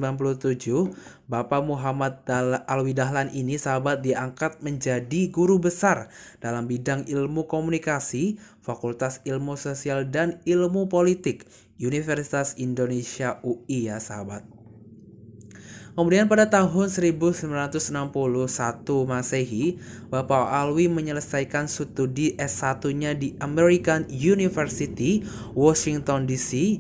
Bapak 1.28 1.62
Muhammad 1.68 2.24
Alwi 2.64 2.96
Dahlan 2.96 3.28
ini 3.36 3.60
sahabat 3.60 4.00
diangkat 4.00 4.64
menjadi 4.64 5.28
guru 5.36 5.60
besar 5.60 6.08
dalam 6.40 6.72
bidang 6.72 7.04
ilmu 7.12 7.44
komunikasi, 7.52 8.40
Fakultas 8.64 9.20
Ilmu 9.28 9.60
Sosial 9.60 10.08
dan 10.08 10.40
Ilmu 10.48 10.88
Politik 10.88 11.44
Universitas 11.76 12.56
Indonesia 12.56 13.44
UI 13.44 13.92
ya 13.92 14.00
sahabat. 14.00 14.61
Kemudian 15.92 16.32
pada 16.32 16.48
tahun 16.48 16.88
1961 16.88 17.52
Masehi, 19.04 19.76
Bapak 20.08 20.48
Alwi 20.48 20.88
menyelesaikan 20.88 21.68
studi 21.68 22.32
S1-nya 22.40 23.12
di 23.12 23.36
American 23.44 24.08
University, 24.08 25.28
Washington 25.52 26.24
DC, 26.24 26.80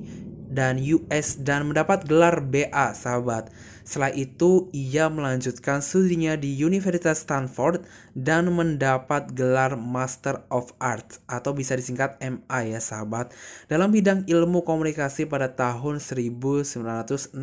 dan 0.51 0.79
US 0.79 1.39
dan 1.39 1.67
mendapat 1.67 2.07
gelar 2.07 2.43
BA, 2.43 2.95
sahabat. 2.95 3.51
Setelah 3.91 4.15
itu, 4.15 4.71
ia 4.71 5.11
melanjutkan 5.11 5.83
studinya 5.83 6.39
di 6.39 6.55
Universitas 6.63 7.27
Stanford 7.27 7.83
dan 8.15 8.47
mendapat 8.47 9.35
gelar 9.35 9.75
Master 9.75 10.47
of 10.47 10.71
Arts 10.79 11.19
atau 11.27 11.51
bisa 11.51 11.75
disingkat 11.75 12.15
MA 12.23 12.71
ya 12.71 12.79
sahabat 12.79 13.35
dalam 13.67 13.91
bidang 13.91 14.23
ilmu 14.31 14.63
komunikasi 14.63 15.27
pada 15.27 15.51
tahun 15.59 15.99
1962 15.99 17.35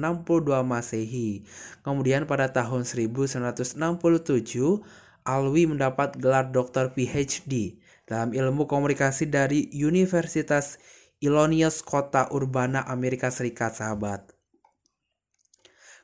Masehi. 0.65 1.45
Kemudian 1.85 2.25
pada 2.25 2.49
tahun 2.49 2.89
1967, 2.89 3.77
Alwi 5.29 5.69
mendapat 5.69 6.17
gelar 6.17 6.49
Dr. 6.49 6.97
PhD 6.97 7.77
dalam 8.09 8.33
ilmu 8.33 8.65
komunikasi 8.65 9.29
dari 9.29 9.69
Universitas 9.77 10.81
Illinois 11.21 11.85
Kota 11.85 12.33
Urbana 12.33 12.89
Amerika 12.89 13.29
Serikat 13.29 13.77
sahabat. 13.77 14.38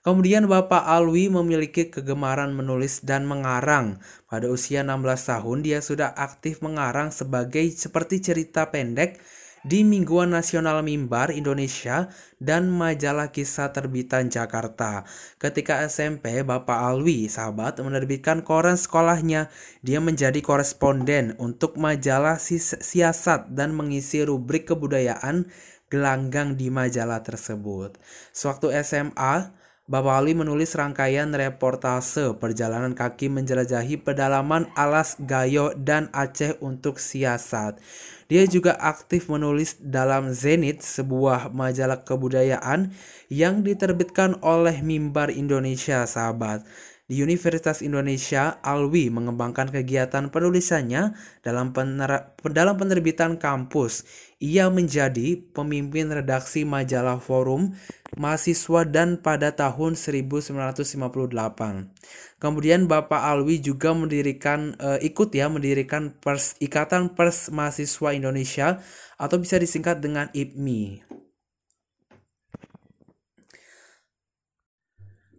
Kemudian 0.05 0.45
Bapak 0.45 0.85
Alwi 0.85 1.33
memiliki 1.33 1.89
kegemaran 1.89 2.53
menulis 2.53 3.01
dan 3.01 3.25
mengarang. 3.25 4.05
Pada 4.29 4.53
usia 4.53 4.85
16 4.85 5.01
tahun 5.33 5.59
dia 5.65 5.81
sudah 5.81 6.13
aktif 6.13 6.61
mengarang 6.61 7.09
sebagai 7.09 7.65
seperti 7.73 8.21
cerita 8.21 8.69
pendek 8.69 9.17
di 9.65 9.81
Mingguan 9.81 10.29
Nasional 10.29 10.85
Mimbar 10.85 11.33
Indonesia 11.33 12.13
dan 12.37 12.69
majalah 12.69 13.33
kisah 13.33 13.73
terbitan 13.73 14.29
Jakarta. 14.29 15.09
Ketika 15.41 15.81
SMP, 15.89 16.45
Bapak 16.45 16.85
Alwi, 16.85 17.33
sahabat, 17.33 17.81
menerbitkan 17.81 18.45
koran 18.45 18.77
sekolahnya. 18.77 19.49
Dia 19.81 20.05
menjadi 20.05 20.37
koresponden 20.45 21.33
untuk 21.41 21.81
majalah 21.81 22.37
siasat 22.37 23.57
dan 23.57 23.73
mengisi 23.73 24.21
rubrik 24.21 24.69
kebudayaan 24.69 25.49
gelanggang 25.89 26.61
di 26.61 26.69
majalah 26.69 27.25
tersebut. 27.25 27.97
Sewaktu 28.37 28.69
SMA, 28.85 29.65
Bapak 29.85 30.25
Alwi 30.25 30.33
menulis 30.33 30.73
rangkaian 30.81 31.29
reportase 31.29 32.33
perjalanan 32.41 32.97
kaki 32.97 33.29
menjelajahi 33.29 34.01
pedalaman 34.01 34.65
alas 34.73 35.21
Gayo 35.21 35.77
dan 35.77 36.09
Aceh 36.17 36.57
untuk 36.65 36.97
siasat. 36.97 37.77
Dia 38.25 38.49
juga 38.49 38.81
aktif 38.81 39.29
menulis 39.29 39.77
dalam 39.85 40.33
Zenit, 40.33 40.81
sebuah 40.81 41.53
majalah 41.53 42.01
kebudayaan 42.01 42.97
yang 43.29 43.61
diterbitkan 43.61 44.41
oleh 44.41 44.81
Mimbar 44.81 45.29
Indonesia, 45.29 46.09
sahabat. 46.09 46.65
Di 47.05 47.21
Universitas 47.21 47.85
Indonesia, 47.85 48.65
Alwi 48.65 49.13
mengembangkan 49.13 49.69
kegiatan 49.69 50.33
penulisannya 50.33 51.13
dalam, 51.45 51.77
dalam 52.49 52.75
penerbitan 52.81 53.37
kampus. 53.37 54.09
Ia 54.41 54.73
menjadi 54.73 55.37
pemimpin 55.53 56.09
redaksi 56.09 56.65
majalah 56.65 57.21
Forum 57.21 57.77
Mahasiswa 58.17 58.89
dan 58.89 59.21
pada 59.21 59.53
tahun 59.53 60.01
1958. 60.01 60.81
Kemudian 62.41 62.89
Bapak 62.89 63.21
Alwi 63.21 63.61
juga 63.61 63.93
mendirikan 63.93 64.73
uh, 64.81 64.97
ikut 65.05 65.29
ya 65.37 65.53
mendirikan 65.53 66.17
Pers 66.25 66.57
Ikatan 66.57 67.13
Pers 67.13 67.53
Mahasiswa 67.53 68.17
Indonesia 68.17 68.81
atau 69.21 69.37
bisa 69.37 69.61
disingkat 69.61 70.01
dengan 70.01 70.33
IPMI. 70.33 71.14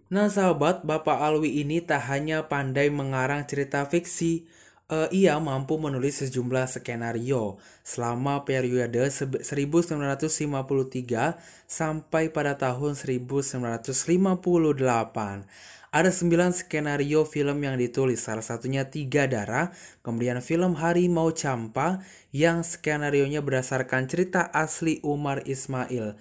Nah 0.05 0.29
sahabat, 0.29 0.85
Bapak 0.85 1.17
Alwi 1.17 1.65
ini 1.65 1.81
tak 1.81 2.05
hanya 2.13 2.45
pandai 2.45 2.93
mengarang 2.93 3.41
cerita 3.49 3.89
fiksi, 3.89 4.45
uh, 4.93 5.09
ia 5.09 5.33
mampu 5.41 5.81
menulis 5.81 6.21
sejumlah 6.21 6.69
skenario 6.69 7.57
selama 7.81 8.45
periode 8.45 9.01
1953 9.09 9.41
sampai 11.65 12.29
pada 12.29 12.53
tahun 12.53 12.93
1958. 12.93 13.89
Ada 15.95 16.11
sembilan 16.13 16.53
skenario 16.53 17.25
film 17.25 17.65
yang 17.65 17.73
ditulis, 17.73 18.21
salah 18.21 18.45
satunya 18.45 18.85
Tiga 18.85 19.25
Darah, 19.25 19.73
kemudian 20.05 20.37
film 20.45 20.77
Harimau 20.77 21.33
Campa 21.33 22.05
yang 22.29 22.61
skenarionya 22.61 23.41
berdasarkan 23.41 24.05
cerita 24.05 24.53
asli 24.53 25.01
Umar 25.01 25.41
Ismail 25.49 26.13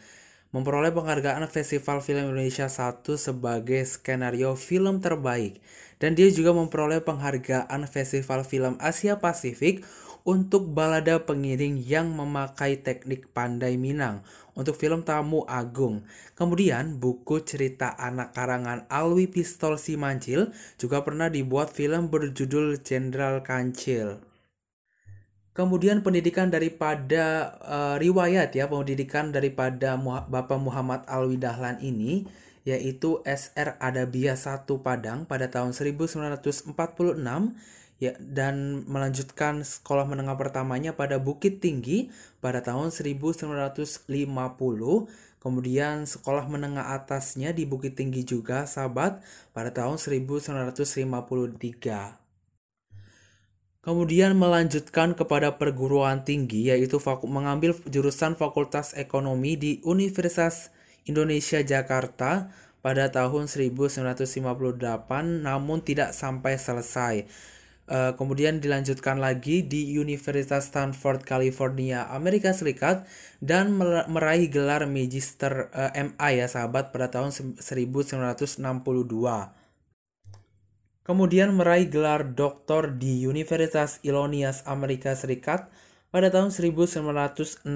memperoleh 0.54 0.94
penghargaan 0.94 1.42
Festival 1.50 1.98
Film 1.98 2.30
Indonesia 2.30 2.70
1 2.70 3.02
sebagai 3.18 3.82
skenario 3.82 4.54
film 4.54 5.02
terbaik 5.02 5.58
dan 5.98 6.14
dia 6.14 6.30
juga 6.30 6.54
memperoleh 6.54 7.02
penghargaan 7.02 7.82
Festival 7.90 8.46
Film 8.46 8.78
Asia 8.78 9.18
Pasifik 9.18 9.82
untuk 10.22 10.70
balada 10.70 11.20
pengiring 11.20 11.82
yang 11.82 12.14
memakai 12.14 12.80
teknik 12.80 13.34
pandai 13.34 13.74
Minang 13.76 14.22
untuk 14.54 14.78
film 14.78 15.02
Tamu 15.02 15.42
Agung. 15.44 16.06
Kemudian 16.38 17.02
buku 17.02 17.42
cerita 17.44 17.92
anak 17.98 18.32
karangan 18.32 18.86
Alwi 18.88 19.28
Pistol 19.28 19.76
Simancil 19.76 20.54
juga 20.78 21.02
pernah 21.04 21.28
dibuat 21.28 21.74
film 21.74 22.08
berjudul 22.08 22.80
Jenderal 22.80 23.44
Kancil. 23.44 24.33
Kemudian 25.54 26.02
pendidikan 26.02 26.50
daripada 26.50 27.54
uh, 27.62 27.94
riwayat 28.02 28.50
ya, 28.58 28.66
pendidikan 28.66 29.30
daripada 29.30 29.94
Bapak 30.26 30.58
Muhammad 30.58 31.06
Alwi 31.06 31.38
Dahlan 31.38 31.78
ini 31.78 32.26
yaitu 32.66 33.22
SR 33.22 33.78
Adabia 33.78 34.34
1 34.34 34.66
Padang 34.82 35.30
pada 35.30 35.46
tahun 35.52 35.76
1946 35.76 36.74
ya 38.02 38.18
dan 38.18 38.82
melanjutkan 38.90 39.62
sekolah 39.62 40.02
menengah 40.08 40.34
pertamanya 40.34 40.90
pada 40.96 41.22
Bukit 41.22 41.62
Tinggi 41.62 42.10
pada 42.42 42.58
tahun 42.64 42.90
1950 42.90 44.10
kemudian 45.38 45.94
sekolah 46.08 46.50
menengah 46.50 46.98
atasnya 46.98 47.54
di 47.54 47.62
Bukit 47.68 47.94
Tinggi 47.94 48.26
juga 48.26 48.66
sahabat 48.66 49.22
pada 49.54 49.70
tahun 49.70 50.02
1953 50.02 52.23
Kemudian 53.84 54.32
melanjutkan 54.32 55.12
kepada 55.12 55.60
perguruan 55.60 56.24
tinggi 56.24 56.72
yaitu 56.72 56.96
mengambil 57.28 57.76
jurusan 57.84 58.32
Fakultas 58.32 58.96
Ekonomi 58.96 59.60
di 59.60 59.84
Universitas 59.84 60.72
Indonesia 61.04 61.60
Jakarta 61.60 62.48
pada 62.80 63.12
tahun 63.12 63.44
1958 63.44 65.44
namun 65.44 65.84
tidak 65.84 66.16
sampai 66.16 66.56
selesai. 66.56 67.28
Uh, 67.84 68.16
kemudian 68.16 68.64
dilanjutkan 68.64 69.20
lagi 69.20 69.60
di 69.60 70.00
Universitas 70.00 70.72
Stanford, 70.72 71.20
California, 71.20 72.08
Amerika 72.08 72.56
Serikat 72.56 73.04
dan 73.44 73.76
meraih 74.08 74.48
gelar 74.48 74.88
Magister 74.88 75.68
uh, 75.76 75.92
eh, 75.92 76.08
MA 76.08 76.40
ya 76.40 76.48
sahabat 76.48 76.88
pada 76.88 77.12
tahun 77.12 77.60
1962. 77.60 78.64
Kemudian 81.04 81.52
meraih 81.52 81.84
gelar 81.84 82.32
doktor 82.32 82.96
di 82.96 83.28
Universitas 83.28 84.00
Illinois 84.00 84.64
Amerika 84.64 85.12
Serikat 85.12 85.68
pada 86.08 86.32
tahun 86.32 86.48
1967. 86.48 87.68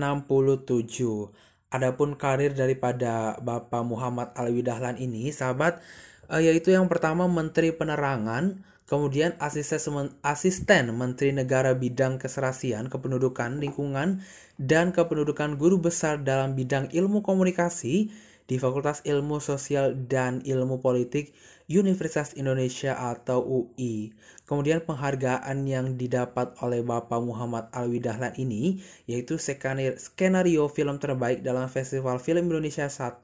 Adapun 1.68 2.16
karir 2.16 2.56
daripada 2.56 3.36
Bapak 3.36 3.84
Muhammad 3.84 4.32
Alwi 4.32 4.64
Dahlan 4.64 4.96
ini, 4.96 5.28
sahabat, 5.28 5.84
eh, 6.32 6.40
yaitu 6.48 6.72
yang 6.72 6.88
pertama 6.88 7.28
Menteri 7.28 7.68
Penerangan, 7.68 8.64
kemudian 8.88 9.36
asisten, 9.44 10.16
asisten 10.24 10.88
Menteri 10.96 11.36
Negara 11.36 11.76
Bidang 11.76 12.16
Keserasian, 12.16 12.88
Kependudukan, 12.88 13.60
Lingkungan, 13.60 14.24
dan 14.56 14.88
Kependudukan 14.88 15.60
Guru 15.60 15.76
Besar 15.84 16.24
dalam 16.24 16.56
bidang 16.56 16.88
ilmu 16.96 17.20
komunikasi 17.20 18.08
di 18.48 18.56
Fakultas 18.56 19.04
Ilmu 19.04 19.44
Sosial 19.44 20.08
dan 20.08 20.40
Ilmu 20.40 20.80
Politik 20.80 21.36
Universitas 21.68 22.32
Indonesia 22.32 22.96
atau 22.96 23.44
UI. 23.44 24.16
Kemudian 24.48 24.80
penghargaan 24.88 25.68
yang 25.68 26.00
didapat 26.00 26.56
oleh 26.64 26.80
Bapak 26.80 27.20
Muhammad 27.20 27.68
Alwi 27.76 28.00
Dahlan 28.00 28.32
ini 28.40 28.80
yaitu 29.04 29.36
skenario 29.36 30.64
film 30.72 30.96
terbaik 30.96 31.44
dalam 31.44 31.68
Festival 31.68 32.16
Film 32.24 32.48
Indonesia 32.48 32.88
1. 32.88 33.20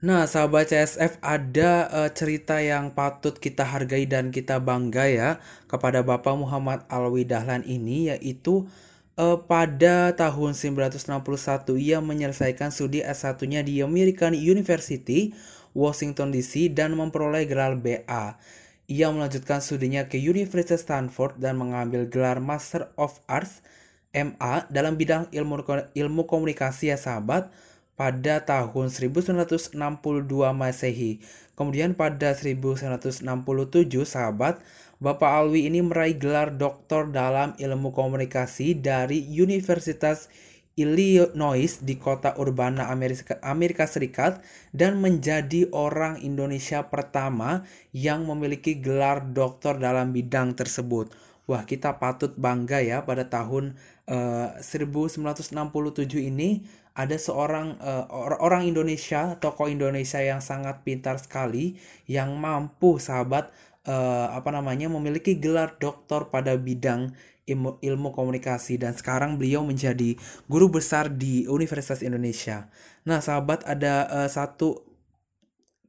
Nah, 0.00 0.24
sahabat 0.24 0.72
CSF 0.72 1.20
ada 1.20 1.88
uh, 1.92 2.08
cerita 2.08 2.56
yang 2.60 2.96
patut 2.96 3.36
kita 3.36 3.68
hargai 3.68 4.08
dan 4.08 4.32
kita 4.32 4.56
bangga 4.56 5.04
ya 5.08 5.30
kepada 5.68 6.00
Bapak 6.00 6.40
Muhammad 6.40 6.88
Alwi 6.88 7.28
Dahlan 7.28 7.64
ini 7.68 8.08
yaitu 8.08 8.64
uh, 9.20 9.36
pada 9.44 10.16
tahun 10.16 10.56
1961 10.56 11.04
ia 11.76 12.00
menyelesaikan 12.00 12.72
studi 12.72 13.04
S1-nya 13.04 13.60
di 13.60 13.84
American 13.84 14.32
University 14.32 15.36
Washington 15.76 16.34
DC 16.34 16.72
dan 16.74 16.98
memperoleh 16.98 17.46
gelar 17.46 17.78
BA. 17.78 18.38
Ia 18.90 19.06
melanjutkan 19.14 19.62
studinya 19.62 20.10
ke 20.10 20.18
Universitas 20.18 20.82
Stanford 20.82 21.38
dan 21.38 21.58
mengambil 21.62 22.10
gelar 22.10 22.42
Master 22.42 22.90
of 22.98 23.22
Arts 23.30 23.62
MA 24.10 24.66
dalam 24.66 24.98
bidang 24.98 25.30
ilmu 25.30 25.62
ilmu 25.94 26.26
komunikasi 26.26 26.90
ya 26.90 26.98
sahabat 26.98 27.54
pada 27.94 28.42
tahun 28.42 28.88
1962 28.88 29.76
Masehi. 30.56 31.20
Kemudian 31.52 31.92
pada 31.92 32.32
1967 32.32 33.22
sahabat, 34.08 34.58
Bapak 34.96 35.30
Alwi 35.32 35.68
ini 35.68 35.84
meraih 35.84 36.16
gelar 36.16 36.48
doktor 36.56 37.12
dalam 37.12 37.52
ilmu 37.60 37.92
komunikasi 37.92 38.72
dari 38.80 39.20
Universitas 39.28 40.32
Illinois 40.80 41.72
di 41.84 42.00
kota 42.00 42.32
urbana 42.40 42.88
Amerika, 42.88 43.36
Amerika 43.44 43.84
Serikat 43.84 44.40
dan 44.72 44.96
menjadi 45.04 45.68
orang 45.76 46.24
Indonesia 46.24 46.88
pertama 46.88 47.68
yang 47.92 48.24
memiliki 48.24 48.80
gelar 48.80 49.28
doktor 49.28 49.76
dalam 49.76 50.16
bidang 50.16 50.56
tersebut. 50.56 51.12
Wah, 51.44 51.68
kita 51.68 52.00
patut 52.00 52.32
bangga 52.38 52.80
ya 52.80 53.04
pada 53.04 53.28
tahun 53.28 53.76
uh, 54.08 54.56
eh, 54.56 54.64
1967 54.64 55.52
ini 56.16 56.64
ada 56.94 57.16
seorang 57.16 57.78
uh, 57.78 58.06
orang 58.42 58.66
Indonesia, 58.66 59.38
tokoh 59.38 59.70
Indonesia 59.70 60.18
yang 60.18 60.42
sangat 60.42 60.82
pintar 60.82 61.16
sekali 61.22 61.78
yang 62.10 62.34
mampu 62.36 62.98
sahabat 62.98 63.54
uh, 63.86 64.28
apa 64.34 64.50
namanya 64.52 64.90
memiliki 64.90 65.38
gelar 65.38 65.76
doktor 65.80 66.28
pada 66.28 66.56
bidang 66.56 67.14
ilmu, 67.48 67.80
ilmu 67.80 68.08
komunikasi 68.12 68.76
dan 68.76 68.92
sekarang 68.92 69.40
beliau 69.40 69.64
menjadi 69.64 70.16
guru 70.50 70.68
besar 70.68 71.08
di 71.08 71.46
Universitas 71.48 72.04
Indonesia. 72.04 72.68
Nah, 73.06 73.24
sahabat 73.24 73.64
ada 73.64 74.08
uh, 74.10 74.28
satu 74.28 74.84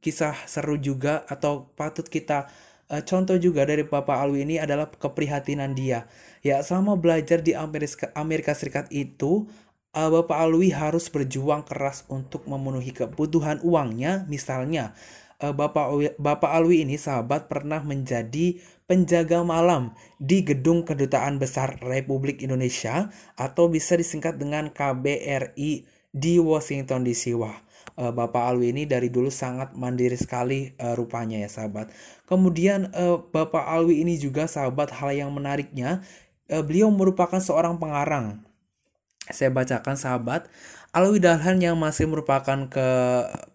kisah 0.02 0.34
seru 0.50 0.80
juga 0.80 1.22
atau 1.30 1.70
patut 1.78 2.06
kita 2.08 2.50
uh, 2.90 3.02
contoh 3.06 3.38
juga 3.38 3.62
dari 3.62 3.86
Bapak 3.86 4.16
Alwi 4.18 4.42
ini 4.42 4.56
adalah 4.58 4.88
keprihatinan 4.90 5.76
dia. 5.76 6.08
Ya, 6.42 6.58
selama 6.64 6.98
belajar 6.98 7.38
di 7.44 7.54
Amerika, 7.54 8.10
Amerika 8.18 8.52
Serikat 8.56 8.90
itu 8.90 9.46
Bapak 9.92 10.48
Alwi 10.48 10.72
harus 10.72 11.12
berjuang 11.12 11.68
keras 11.68 12.08
untuk 12.08 12.48
memenuhi 12.48 12.96
kebutuhan 12.96 13.60
uangnya, 13.60 14.24
misalnya 14.24 14.96
Bapak 15.50 16.14
Bapak 16.22 16.54
Alwi 16.54 16.86
ini 16.86 16.94
sahabat 16.94 17.50
pernah 17.50 17.82
menjadi 17.82 18.62
penjaga 18.86 19.42
malam 19.42 19.90
di 20.22 20.46
Gedung 20.46 20.86
Kedutaan 20.86 21.42
Besar 21.42 21.82
Republik 21.82 22.46
Indonesia 22.46 23.10
atau 23.34 23.66
bisa 23.66 23.98
disingkat 23.98 24.38
dengan 24.38 24.70
KBRI 24.70 25.82
di 26.14 26.34
Washington 26.38 27.02
DC. 27.02 27.34
Wah, 27.34 27.58
uh, 27.98 28.14
Bapak 28.14 28.54
Alwi 28.54 28.70
ini 28.70 28.86
dari 28.86 29.10
dulu 29.10 29.34
sangat 29.34 29.74
mandiri 29.74 30.14
sekali 30.14 30.70
uh, 30.78 30.94
rupanya 30.94 31.42
ya 31.42 31.50
sahabat. 31.50 31.90
Kemudian 32.30 32.94
Bapak 33.34 33.66
Alwi 33.66 34.06
ini 34.06 34.22
juga 34.22 34.46
sahabat 34.46 34.94
hal 34.94 35.10
yang 35.10 35.34
menariknya 35.34 36.06
beliau 36.46 36.88
merupakan 36.94 37.42
seorang 37.42 37.82
pengarang. 37.82 38.46
Saya 39.30 39.54
bacakan 39.54 39.94
sahabat, 39.94 40.50
Alwi 40.92 41.24
Dahlan 41.24 41.64
yang 41.64 41.80
masih 41.80 42.04
merupakan 42.04 42.68
ke 42.68 42.88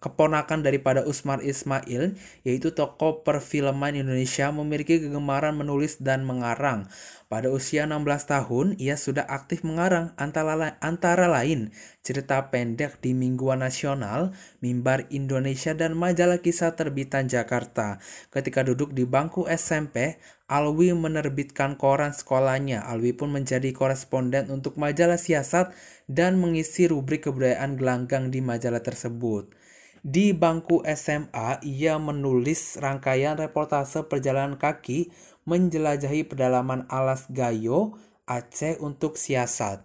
keponakan 0.02 0.58
daripada 0.58 1.06
Usmar 1.06 1.38
Ismail, 1.38 2.18
yaitu 2.42 2.74
tokoh 2.74 3.22
perfilman 3.22 3.94
Indonesia 3.94 4.50
memiliki 4.50 4.98
kegemaran 4.98 5.54
menulis 5.54 6.02
dan 6.02 6.26
mengarang. 6.26 6.90
Pada 7.30 7.46
usia 7.54 7.86
16 7.86 8.02
tahun, 8.26 8.66
ia 8.82 8.98
sudah 8.98 9.22
aktif 9.22 9.62
mengarang 9.62 10.18
antara, 10.18 10.82
antara 10.82 11.30
lain 11.30 11.70
cerita 12.02 12.50
pendek 12.50 12.98
di 12.98 13.14
Mingguan 13.14 13.62
Nasional, 13.62 14.34
Mimbar 14.58 15.06
Indonesia, 15.14 15.78
dan 15.78 15.94
majalah 15.94 16.42
kisah 16.42 16.74
terbitan 16.74 17.30
Jakarta. 17.30 18.02
Ketika 18.34 18.66
duduk 18.66 18.90
di 18.90 19.06
bangku 19.06 19.46
SMP, 19.46 20.18
Alwi 20.48 20.96
menerbitkan 20.96 21.76
koran 21.76 22.16
sekolahnya. 22.16 22.80
Alwi 22.88 23.12
pun 23.12 23.28
menjadi 23.28 23.68
koresponden 23.76 24.48
untuk 24.48 24.80
majalah 24.80 25.20
siasat 25.20 25.76
dan 26.08 26.40
mengisi 26.40 26.88
rubrik 26.88 27.28
kebudayaan 27.28 27.76
gelanggang 27.76 28.32
di 28.32 28.40
majalah 28.40 28.80
tersebut. 28.80 29.52
Di 30.00 30.32
bangku 30.32 30.80
SMA, 30.88 31.60
ia 31.60 32.00
menulis 32.00 32.80
rangkaian 32.80 33.36
reportase 33.36 34.08
perjalanan 34.08 34.56
kaki 34.56 35.12
menjelajahi 35.44 36.24
pedalaman 36.24 36.88
alas 36.88 37.28
Gayo, 37.28 38.00
Aceh 38.24 38.80
untuk 38.80 39.20
siasat. 39.20 39.84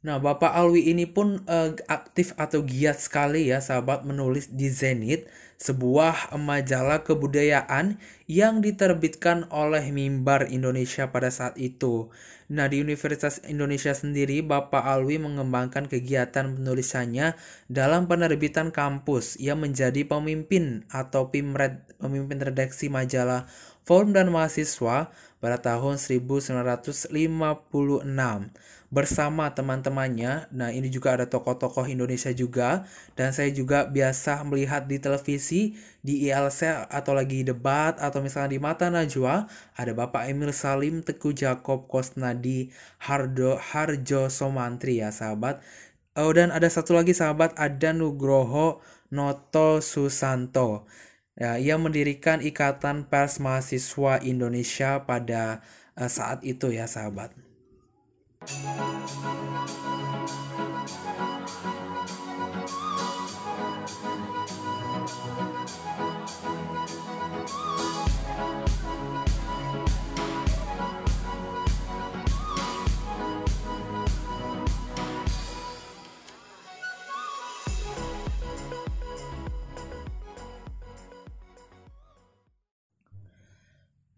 Nah, 0.00 0.16
Bapak 0.16 0.54
Alwi 0.54 0.94
ini 0.94 1.04
pun 1.04 1.44
uh, 1.44 1.76
aktif 1.90 2.32
atau 2.38 2.64
giat 2.64 2.96
sekali 3.02 3.52
ya 3.52 3.60
sahabat 3.60 4.06
menulis 4.06 4.48
di 4.48 4.72
Zenit, 4.72 5.28
sebuah 5.60 6.32
majalah 6.40 7.04
kebudayaan 7.04 8.00
yang 8.24 8.64
diterbitkan 8.64 9.44
oleh 9.52 9.92
Mimbar 9.92 10.48
Indonesia 10.48 11.12
pada 11.12 11.28
saat 11.28 11.60
itu. 11.60 12.08
Nah, 12.50 12.66
di 12.66 12.80
Universitas 12.80 13.44
Indonesia 13.44 13.92
sendiri, 13.92 14.40
Bapak 14.40 14.82
Alwi 14.82 15.20
mengembangkan 15.20 15.86
kegiatan 15.86 16.56
penulisannya 16.56 17.36
dalam 17.68 18.08
penerbitan 18.08 18.72
kampus. 18.72 19.36
Ia 19.38 19.52
menjadi 19.54 20.02
pemimpin 20.08 20.88
atau 20.90 21.28
pimred, 21.28 21.78
pemimpin 22.00 22.40
redaksi 22.40 22.88
majalah 22.88 23.46
Forum 23.84 24.16
dan 24.16 24.32
Mahasiswa 24.32 25.12
pada 25.38 25.56
tahun 25.60 26.00
1956 26.00 27.12
bersama 28.90 29.54
teman-temannya. 29.54 30.50
Nah, 30.50 30.74
ini 30.74 30.90
juga 30.90 31.14
ada 31.14 31.30
tokoh-tokoh 31.30 31.86
Indonesia 31.86 32.34
juga 32.34 32.84
dan 33.14 33.30
saya 33.30 33.54
juga 33.54 33.86
biasa 33.86 34.42
melihat 34.42 34.90
di 34.90 34.98
televisi 34.98 35.78
di 36.02 36.26
ILC 36.26 36.90
atau 36.90 37.14
lagi 37.14 37.46
debat 37.46 37.94
atau 38.02 38.18
misalnya 38.18 38.50
di 38.50 38.60
Mata 38.60 38.90
Najwa 38.90 39.46
ada 39.78 39.92
Bapak 39.94 40.26
Emil 40.26 40.50
Salim, 40.50 41.06
Teguh 41.06 41.32
Jakob 41.32 41.86
Kosnadi, 41.86 42.74
Hardo 42.98 43.56
Harjo 43.56 44.26
Somantri 44.26 44.98
ya 44.98 45.14
sahabat. 45.14 45.62
Oh, 46.18 46.34
dan 46.34 46.50
ada 46.50 46.66
satu 46.66 46.98
lagi 46.98 47.14
sahabat 47.14 47.54
ada 47.54 47.94
Nugroho 47.94 48.82
Noto 49.14 49.78
Susanto. 49.78 50.90
Ya, 51.38 51.56
ia 51.56 51.78
mendirikan 51.78 52.42
Ikatan 52.42 53.06
Pers 53.06 53.38
Mahasiswa 53.38 54.18
Indonesia 54.26 55.06
pada 55.06 55.62
uh, 55.94 56.10
saat 56.10 56.42
itu 56.42 56.74
ya 56.74 56.90
sahabat. 56.90 57.49
Thank 58.42 58.64
you. 61.30 61.39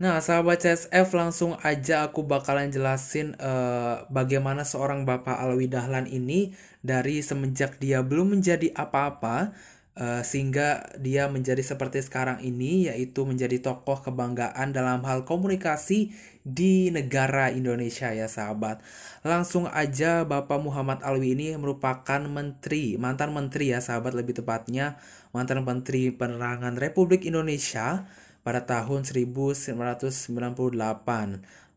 Nah, 0.02 0.18
sahabat 0.18 0.66
CSF 0.66 1.14
langsung 1.14 1.54
aja 1.62 2.02
aku 2.02 2.26
bakalan 2.26 2.74
jelasin 2.74 3.38
uh, 3.38 4.02
bagaimana 4.10 4.66
seorang 4.66 5.06
Bapak 5.06 5.38
Alwi 5.38 5.70
Dahlan 5.70 6.10
ini 6.10 6.50
dari 6.82 7.22
semenjak 7.22 7.78
dia 7.78 8.02
belum 8.02 8.34
menjadi 8.34 8.74
apa-apa 8.74 9.54
uh, 9.94 10.26
sehingga 10.26 10.90
dia 10.98 11.30
menjadi 11.30 11.62
seperti 11.62 12.02
sekarang 12.02 12.42
ini 12.42 12.90
yaitu 12.90 13.22
menjadi 13.22 13.62
tokoh 13.62 14.02
kebanggaan 14.02 14.74
dalam 14.74 15.06
hal 15.06 15.22
komunikasi 15.22 16.10
di 16.42 16.90
negara 16.90 17.54
Indonesia 17.54 18.10
ya 18.10 18.26
sahabat. 18.26 18.82
Langsung 19.22 19.70
aja 19.70 20.26
Bapak 20.26 20.58
Muhammad 20.58 20.98
Alwi 21.06 21.38
ini 21.38 21.54
merupakan 21.54 22.18
menteri, 22.26 22.98
mantan 22.98 23.30
menteri 23.30 23.70
ya 23.70 23.78
sahabat 23.78 24.18
lebih 24.18 24.34
tepatnya 24.34 24.98
mantan 25.30 25.62
menteri 25.62 26.10
penerangan 26.10 26.74
Republik 26.74 27.22
Indonesia 27.22 28.10
pada 28.42 28.66
tahun 28.66 29.06
1998. 29.06 30.22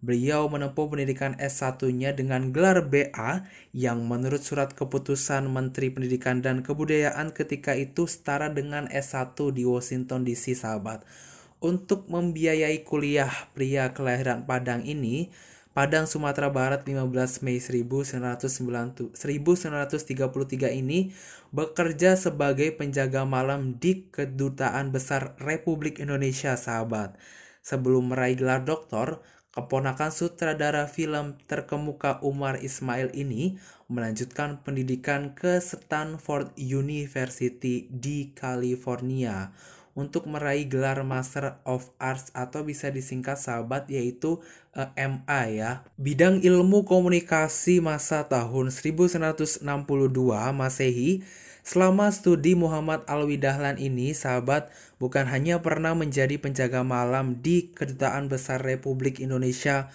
Beliau 0.05 0.45
menempuh 0.45 0.85
pendidikan 0.85 1.33
S1-nya 1.41 2.13
dengan 2.13 2.53
gelar 2.53 2.85
BA 2.85 3.49
yang 3.73 4.05
menurut 4.05 4.37
surat 4.43 4.69
keputusan 4.77 5.49
Menteri 5.49 5.89
Pendidikan 5.89 6.45
dan 6.45 6.61
Kebudayaan 6.61 7.33
ketika 7.33 7.73
itu 7.73 8.05
setara 8.05 8.53
dengan 8.53 8.85
S1 8.93 9.33
di 9.55 9.65
Washington 9.65 10.21
DC 10.21 10.61
sahabat. 10.61 11.01
Untuk 11.57 12.05
membiayai 12.05 12.85
kuliah 12.85 13.33
pria 13.57 13.97
kelahiran 13.97 14.45
Padang 14.45 14.85
ini, 14.85 15.33
Padang 15.75 16.07
Sumatera 16.07 16.47
Barat 16.47 16.87
15 16.87 17.43
Mei 17.43 17.59
1933 17.59 19.11
ini 20.71 21.11
bekerja 21.51 22.15
sebagai 22.15 22.71
penjaga 22.79 23.27
malam 23.27 23.75
di 23.75 24.07
Kedutaan 24.07 24.95
Besar 24.95 25.35
Republik 25.35 25.99
Indonesia 25.99 26.55
sahabat. 26.55 27.19
Sebelum 27.59 28.07
meraih 28.07 28.39
gelar 28.39 28.63
doktor, 28.63 29.19
keponakan 29.51 30.15
sutradara 30.15 30.87
film 30.87 31.35
terkemuka 31.43 32.23
Umar 32.23 32.63
Ismail 32.63 33.11
ini 33.11 33.59
melanjutkan 33.91 34.63
pendidikan 34.63 35.35
ke 35.35 35.59
Stanford 35.59 36.55
University 36.55 37.91
di 37.91 38.31
California 38.31 39.51
untuk 39.95 40.27
meraih 40.27 40.67
gelar 40.67 41.01
Master 41.07 41.57
of 41.63 41.89
Arts 41.97 42.29
atau 42.35 42.67
bisa 42.67 42.91
disingkat 42.91 43.39
sahabat 43.39 43.87
yaitu 43.87 44.43
uh, 44.75 44.91
eh, 44.93 45.07
MA 45.07 45.41
ya. 45.49 45.71
Bidang 45.95 46.43
ilmu 46.43 46.83
komunikasi 46.83 47.79
masa 47.79 48.27
tahun 48.27 48.69
1962 48.69 49.63
Masehi 50.51 51.23
Selama 51.65 52.13
studi 52.13 52.53
Muhammad 52.53 53.01
Alwi 53.09 53.41
Dahlan 53.41 53.81
ini, 53.81 54.13
sahabat 54.13 54.69
bukan 55.01 55.25
hanya 55.25 55.65
pernah 55.65 55.97
menjadi 55.97 56.37
penjaga 56.37 56.85
malam 56.85 57.41
di 57.41 57.73
Kedutaan 57.73 58.29
Besar 58.29 58.61
Republik 58.61 59.17
Indonesia 59.17 59.89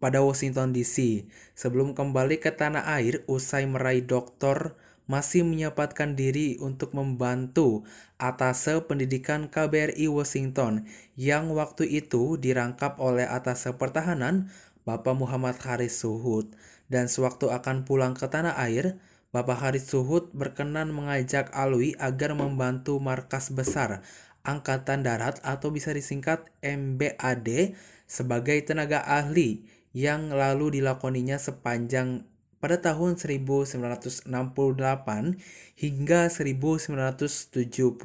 pada 0.00 0.24
Washington 0.24 0.72
DC. 0.72 1.28
Sebelum 1.52 1.92
kembali 1.92 2.40
ke 2.40 2.48
tanah 2.48 2.88
air, 2.96 3.28
usai 3.28 3.68
meraih 3.68 4.00
doktor 4.00 4.72
masih 5.12 5.44
menyempatkan 5.44 6.16
diri 6.16 6.56
untuk 6.64 6.96
membantu 6.96 7.84
atase 8.16 8.80
pendidikan 8.88 9.52
KBRI 9.52 10.08
Washington 10.08 10.88
yang 11.20 11.52
waktu 11.52 11.84
itu 11.84 12.40
dirangkap 12.40 12.96
oleh 12.96 13.28
atase 13.28 13.76
pertahanan 13.76 14.48
Bapak 14.88 15.12
Muhammad 15.12 15.60
Haris 15.60 16.00
Suhud. 16.00 16.56
Dan 16.88 17.12
sewaktu 17.12 17.52
akan 17.52 17.84
pulang 17.84 18.16
ke 18.16 18.24
tanah 18.24 18.56
air, 18.56 18.96
Bapak 19.36 19.60
Haris 19.60 19.92
Suhud 19.92 20.32
berkenan 20.32 20.96
mengajak 20.96 21.52
Alwi 21.52 21.92
agar 22.00 22.32
membantu 22.32 22.96
markas 22.96 23.52
besar 23.52 24.00
Angkatan 24.42 25.04
Darat 25.04 25.44
atau 25.44 25.70
bisa 25.70 25.92
disingkat 25.92 26.48
MBAD 26.64 27.76
sebagai 28.08 28.58
tenaga 28.64 29.04
ahli 29.04 29.62
yang 29.92 30.32
lalu 30.32 30.80
dilakoninya 30.80 31.36
sepanjang 31.36 32.26
pada 32.62 32.78
tahun 32.78 33.18
1968 33.18 34.30
hingga 35.74 36.30
1970. 36.30 37.98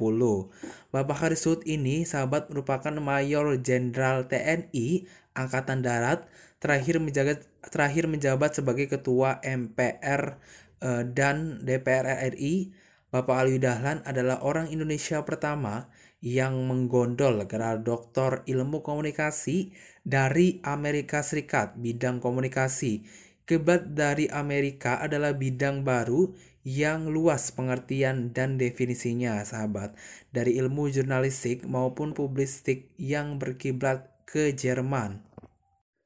Bapak 0.90 1.16
Harisut 1.22 1.62
ini 1.62 2.02
sahabat 2.02 2.50
merupakan 2.50 2.90
Mayor 2.98 3.54
Jenderal 3.62 4.26
TNI 4.26 5.06
Angkatan 5.38 5.86
Darat 5.86 6.26
terakhir 6.58 6.98
menjabat 6.98 7.46
terakhir 7.70 8.10
menjabat 8.10 8.58
sebagai 8.58 8.90
Ketua 8.90 9.38
MPR 9.46 10.42
eh, 10.82 11.06
dan 11.06 11.62
DPR 11.62 12.34
RI. 12.34 12.74
Bapak 13.08 13.46
Alwi 13.46 13.56
Dahlan 13.62 14.04
adalah 14.04 14.42
orang 14.44 14.68
Indonesia 14.68 15.22
pertama 15.24 15.88
yang 16.18 16.66
menggondol 16.66 17.46
gelar 17.46 17.78
doktor 17.80 18.42
ilmu 18.44 18.82
komunikasi 18.82 19.70
dari 20.02 20.58
Amerika 20.66 21.22
Serikat 21.22 21.78
bidang 21.78 22.18
komunikasi 22.18 23.06
Kiblat 23.48 23.96
dari 23.96 24.28
Amerika 24.28 25.00
adalah 25.00 25.32
bidang 25.32 25.80
baru 25.80 26.36
yang 26.68 27.08
luas 27.08 27.48
pengertian 27.48 28.36
dan 28.36 28.60
definisinya, 28.60 29.40
sahabat, 29.40 29.96
dari 30.28 30.60
ilmu 30.60 30.92
jurnalistik 30.92 31.64
maupun 31.64 32.12
publistik 32.12 32.92
yang 33.00 33.40
berkiblat 33.40 34.04
ke 34.28 34.52
Jerman. 34.52 35.24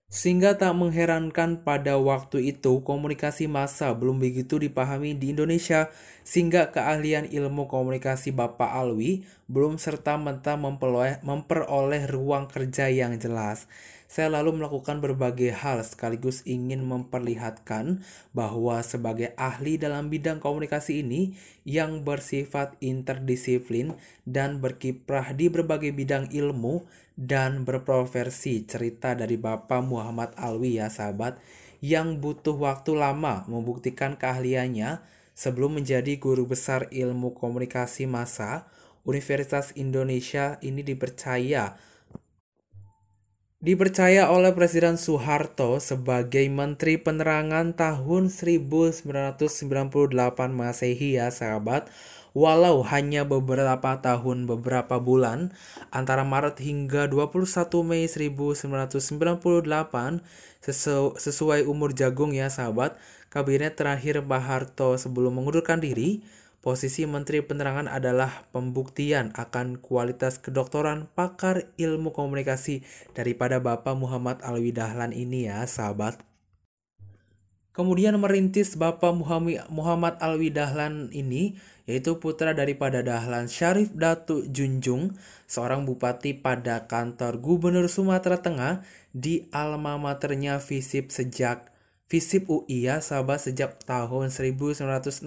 Sehingga 0.06 0.54
tak 0.54 0.76
mengherankan 0.78 1.66
pada 1.66 1.98
waktu 1.98 2.54
itu 2.54 2.84
komunikasi 2.86 3.50
massa 3.50 3.90
belum 3.90 4.22
begitu 4.22 4.60
dipahami 4.60 5.18
di 5.18 5.34
Indonesia 5.34 5.88
sehingga 6.20 6.70
keahlian 6.70 7.32
ilmu 7.32 7.66
komunikasi 7.66 8.30
Bapak 8.30 8.70
Alwi 8.70 9.24
belum 9.48 9.82
serta-merta 9.82 10.60
memperoleh 11.24 12.04
ruang 12.12 12.44
kerja 12.46 12.86
yang 12.92 13.16
jelas. 13.16 13.66
Saya 14.12 14.28
lalu 14.28 14.60
melakukan 14.60 15.00
berbagai 15.00 15.56
hal 15.56 15.80
sekaligus 15.80 16.44
ingin 16.44 16.84
memperlihatkan 16.84 18.04
bahwa 18.36 18.76
sebagai 18.84 19.32
ahli 19.40 19.80
dalam 19.80 20.12
bidang 20.12 20.36
komunikasi 20.36 21.00
ini 21.00 21.32
yang 21.64 22.04
bersifat 22.04 22.76
interdisiplin 22.84 23.96
dan 24.28 24.60
berkiprah 24.60 25.32
di 25.32 25.48
berbagai 25.48 25.96
bidang 25.96 26.28
ilmu 26.28 26.84
dan 27.16 27.64
berprofesi 27.64 28.68
cerita 28.68 29.16
dari 29.16 29.40
Bapak 29.40 29.80
Muhammad 29.80 30.36
Alwi 30.36 30.76
ya 30.76 30.92
sahabat 30.92 31.40
yang 31.80 32.20
butuh 32.20 32.60
waktu 32.60 32.92
lama 32.92 33.48
membuktikan 33.48 34.20
keahliannya 34.20 35.00
sebelum 35.32 35.80
menjadi 35.80 36.20
guru 36.20 36.44
besar 36.44 36.84
ilmu 36.92 37.32
komunikasi 37.32 38.04
massa 38.04 38.68
Universitas 39.08 39.72
Indonesia 39.72 40.60
ini 40.60 40.84
dipercaya 40.84 41.80
dipercaya 43.62 44.26
oleh 44.26 44.50
Presiden 44.50 44.98
Soeharto 44.98 45.78
sebagai 45.78 46.42
Menteri 46.50 46.98
Penerangan 46.98 47.78
tahun 47.78 48.26
1998 48.26 49.06
Masehi 50.50 51.14
ya 51.14 51.30
sahabat. 51.30 51.86
Walau 52.34 52.82
hanya 52.90 53.22
beberapa 53.22 54.02
tahun 54.02 54.50
beberapa 54.50 54.98
bulan 54.98 55.54
antara 55.94 56.26
Maret 56.26 56.58
hingga 56.58 57.06
21 57.06 57.46
Mei 57.86 58.10
1998 58.10 58.66
sesu 60.58 61.14
sesuai 61.14 61.62
umur 61.68 61.94
jagung 61.94 62.34
ya 62.34 62.50
sahabat, 62.50 62.98
kabinet 63.30 63.78
terakhir 63.78 64.26
Pak 64.26 64.42
Harto 64.42 64.98
sebelum 64.98 65.38
mengundurkan 65.38 65.78
diri 65.78 66.26
Posisi 66.62 67.02
Menteri 67.10 67.42
Penerangan 67.42 67.90
adalah 67.90 68.46
pembuktian 68.54 69.34
akan 69.34 69.82
kualitas 69.82 70.38
kedoktoran 70.38 71.10
pakar 71.10 71.66
ilmu 71.74 72.14
komunikasi 72.14 72.86
daripada 73.18 73.58
Bapak 73.58 73.98
Muhammad 73.98 74.38
Alwi 74.46 74.70
Dahlan 74.70 75.10
ini 75.10 75.50
ya, 75.50 75.66
sahabat. 75.66 76.22
Kemudian 77.74 78.14
merintis 78.14 78.78
Bapak 78.78 79.10
Muhammad 79.74 80.14
Alwi 80.22 80.54
Dahlan 80.54 81.10
ini, 81.10 81.58
yaitu 81.88 82.22
putra 82.22 82.54
daripada 82.54 83.02
Dahlan 83.02 83.50
Syarif 83.50 83.90
Datu 83.96 84.46
Junjung, 84.46 85.18
seorang 85.50 85.82
bupati 85.82 86.36
pada 86.36 86.86
kantor 86.86 87.42
Gubernur 87.42 87.90
Sumatera 87.90 88.38
Tengah 88.38 88.86
di 89.10 89.50
alma 89.50 89.98
maternya 89.98 90.62
Visip 90.62 91.10
sejak 91.10 91.71
FISIP 92.12 92.68
ya 92.68 93.00
sahabat 93.00 93.40
sejak 93.40 93.80
tahun 93.88 94.28
1969 94.28 95.24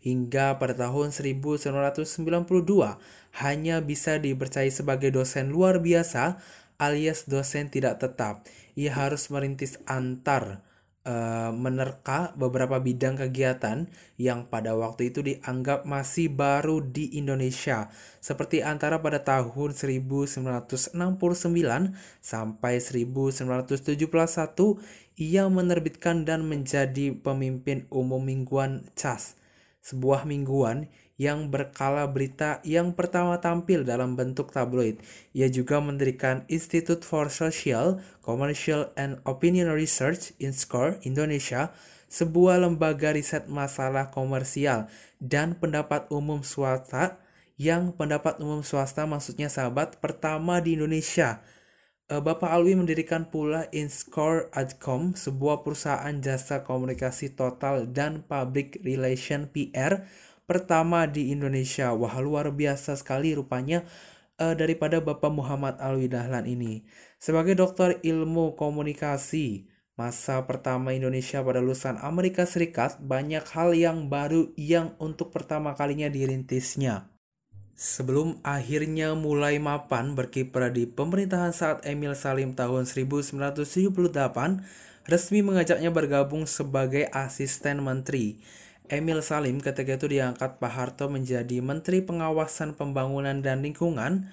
hingga 0.00 0.56
pada 0.56 0.72
tahun 0.72 1.12
1992 1.12 2.08
hanya 3.44 3.76
bisa 3.84 4.16
dipercayai 4.16 4.72
sebagai 4.72 5.12
dosen 5.12 5.52
luar 5.52 5.84
biasa 5.84 6.40
alias 6.80 7.28
dosen 7.28 7.68
tidak 7.68 8.00
tetap. 8.00 8.48
Ia 8.80 8.96
harus 8.96 9.28
merintis 9.28 9.76
antar 9.84 10.64
Eh, 11.08 11.52
menerka 11.56 12.36
beberapa 12.36 12.76
bidang 12.76 13.16
kegiatan 13.16 13.88
yang 14.20 14.44
pada 14.52 14.76
waktu 14.76 15.08
itu 15.08 15.24
dianggap 15.24 15.88
masih 15.88 16.28
baru 16.28 16.84
di 16.84 17.16
Indonesia. 17.16 17.88
Seperti 18.20 18.60
antara 18.60 19.00
pada 19.00 19.24
tahun 19.24 19.72
1969 19.72 21.16
sampai 22.20 22.74
1971 22.84 24.76
ia 25.16 25.48
menerbitkan 25.48 26.28
dan 26.28 26.44
menjadi 26.44 27.16
pemimpin 27.16 27.88
umum 27.88 28.20
mingguan 28.20 28.84
CAS 28.92 29.40
sebuah 29.80 30.28
mingguan 30.28 30.92
yang 31.18 31.50
berkala 31.50 32.06
berita 32.06 32.62
yang 32.62 32.94
pertama 32.94 33.42
tampil 33.42 33.82
dalam 33.82 34.14
bentuk 34.14 34.54
tabloid. 34.54 35.02
Ia 35.34 35.50
juga 35.50 35.82
mendirikan 35.82 36.46
Institute 36.46 37.02
for 37.02 37.26
Social, 37.26 37.98
Commercial, 38.22 38.94
and 38.94 39.18
Opinion 39.26 39.74
Research 39.74 40.32
in 40.38 40.54
SCORE 40.54 41.02
Indonesia, 41.02 41.74
sebuah 42.08 42.62
lembaga 42.62 43.12
riset 43.12 43.50
masalah 43.50 44.08
komersial 44.14 44.88
dan 45.20 45.58
pendapat 45.58 46.08
umum 46.08 46.40
swasta 46.40 47.20
yang 47.58 47.90
pendapat 47.92 48.38
umum 48.38 48.62
swasta 48.62 49.04
maksudnya 49.04 49.50
sahabat 49.50 49.98
pertama 49.98 50.62
di 50.62 50.78
Indonesia. 50.78 51.42
Eh, 52.08 52.24
Bapak 52.24 52.48
Alwi 52.48 52.72
mendirikan 52.72 53.28
pula 53.28 53.68
Inscore 53.68 54.48
Adcom, 54.56 55.12
sebuah 55.12 55.60
perusahaan 55.60 56.14
jasa 56.24 56.64
komunikasi 56.64 57.36
total 57.36 57.84
dan 57.84 58.24
public 58.24 58.80
relation 58.80 59.44
PR 59.52 60.08
pertama 60.48 61.04
di 61.04 61.28
Indonesia. 61.28 61.92
Wah, 61.92 62.16
luar 62.24 62.48
biasa 62.48 62.96
sekali 62.96 63.36
rupanya 63.36 63.84
uh, 64.40 64.56
daripada 64.56 65.04
Bapak 65.04 65.28
Muhammad 65.28 65.76
Alwi 65.76 66.08
Dahlan 66.08 66.48
ini. 66.48 66.88
Sebagai 67.20 67.52
dokter 67.52 68.00
ilmu 68.00 68.56
komunikasi, 68.56 69.68
masa 70.00 70.48
pertama 70.48 70.96
Indonesia 70.96 71.44
pada 71.44 71.60
lulusan 71.60 72.00
Amerika 72.00 72.48
Serikat, 72.48 72.96
banyak 73.04 73.44
hal 73.52 73.76
yang 73.76 74.08
baru 74.08 74.48
yang 74.56 74.96
untuk 74.96 75.28
pertama 75.36 75.76
kalinya 75.76 76.08
dirintisnya. 76.08 77.12
Sebelum 77.78 78.42
akhirnya 78.42 79.14
mulai 79.14 79.62
mapan 79.62 80.18
berkiprah 80.18 80.66
di 80.66 80.90
pemerintahan 80.90 81.54
saat 81.54 81.78
Emil 81.86 82.10
Salim 82.18 82.50
tahun 82.58 82.90
1978, 82.90 84.02
resmi 85.06 85.46
mengajaknya 85.46 85.94
bergabung 85.94 86.42
sebagai 86.50 87.06
asisten 87.14 87.78
menteri. 87.78 88.42
Emil 88.88 89.20
Salim 89.24 89.60
ketika 89.62 89.96
itu 89.96 90.08
diangkat 90.08 90.58
Pak 90.58 90.72
Harto 90.72 91.06
menjadi 91.12 91.60
Menteri 91.60 92.04
Pengawasan 92.04 92.74
Pembangunan 92.74 93.40
dan 93.40 93.64
Lingkungan 93.64 94.28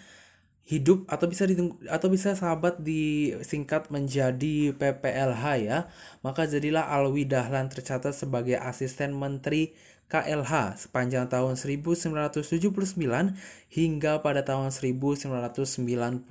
Hidup 0.65 1.06
atau 1.06 1.30
bisa 1.30 1.46
atau 1.94 2.10
bisa 2.10 2.34
sahabat 2.34 2.82
disingkat 2.82 3.94
menjadi 3.94 4.74
PPLH 4.74 5.46
ya. 5.62 5.86
Maka 6.26 6.50
jadilah 6.50 6.89
Alwi 6.89 7.22
Dahlan 7.22 7.70
tercatat 7.70 8.18
sebagai 8.18 8.58
asisten 8.58 9.13
Menteri 9.13 9.78
KLH 10.06 10.86
sepanjang 10.86 11.26
tahun 11.26 11.58
1979 11.58 12.62
hingga 13.74 14.22
pada 14.22 14.46
tahun 14.46 14.70
1993 14.70 16.30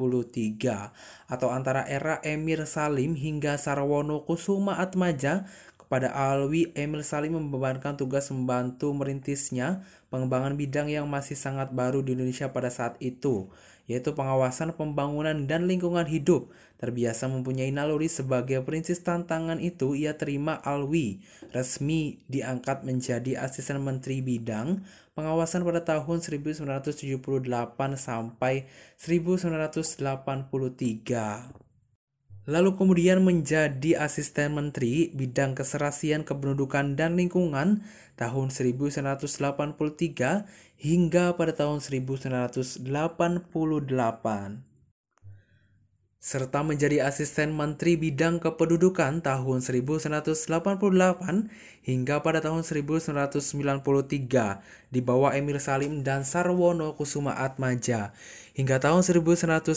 atau 1.27 1.49
antara 1.51 1.83
era 1.87 2.23
Emir 2.23 2.63
Salim 2.71 3.19
hingga 3.19 3.59
Sarwono 3.59 4.23
Kusuma 4.23 4.79
Atmaja 4.79 5.51
kepada 5.85 6.09
Alwi, 6.17 6.73
Emil 6.73 7.05
Salim 7.05 7.37
membebankan 7.37 8.01
tugas 8.01 8.33
membantu 8.33 8.97
merintisnya 8.97 9.85
pengembangan 10.09 10.57
bidang 10.57 10.89
yang 10.89 11.05
masih 11.05 11.37
sangat 11.37 11.77
baru 11.77 12.01
di 12.01 12.17
Indonesia 12.17 12.49
pada 12.57 12.73
saat 12.73 12.97
itu, 13.05 13.53
yaitu 13.85 14.17
pengawasan 14.17 14.73
pembangunan 14.73 15.45
dan 15.45 15.69
lingkungan 15.69 16.09
hidup. 16.09 16.49
Terbiasa 16.81 17.29
mempunyai 17.29 17.69
naluri 17.69 18.09
sebagai 18.09 18.65
perintis 18.65 19.05
tantangan 19.05 19.61
itu, 19.61 19.93
ia 19.93 20.17
terima 20.17 20.57
Alwi 20.65 21.21
resmi 21.53 22.17
diangkat 22.33 22.89
menjadi 22.89 23.45
asisten 23.45 23.85
menteri 23.85 24.25
bidang 24.25 24.81
pengawasan 25.13 25.69
pada 25.69 25.85
tahun 25.85 26.25
1978 26.25 26.65
sampai 28.01 28.65
1983 28.97 31.64
lalu 32.45 32.77
kemudian 32.77 33.25
menjadi 33.25 34.05
asisten 34.05 34.53
menteri 34.53 35.09
bidang 35.17 35.57
keserasian 35.57 36.29
kependudukan 36.29 36.93
dan 36.93 37.17
lingkungan 37.17 37.81
tahun 38.21 38.53
1983 38.53 40.45
hingga 40.77 41.25
pada 41.41 41.53
tahun 41.57 41.81
1988 41.81 42.85
serta 46.25 46.65
menjadi 46.65 47.05
asisten 47.05 47.53
Menteri 47.53 48.01
Bidang 48.01 48.41
Kependudukan 48.41 49.21
tahun 49.21 49.59
1988 49.61 50.49
hingga 51.85 52.17
pada 52.25 52.41
tahun 52.41 52.65
1993 52.65 53.85
di 54.89 55.01
bawah 55.05 55.37
Emir 55.37 55.61
Salim 55.61 56.01
dan 56.01 56.25
Sarwono 56.25 56.97
Kusuma 56.97 57.37
Atmaja. 57.37 58.17
Hingga 58.57 58.81
tahun 58.81 59.05
1990 59.05 59.77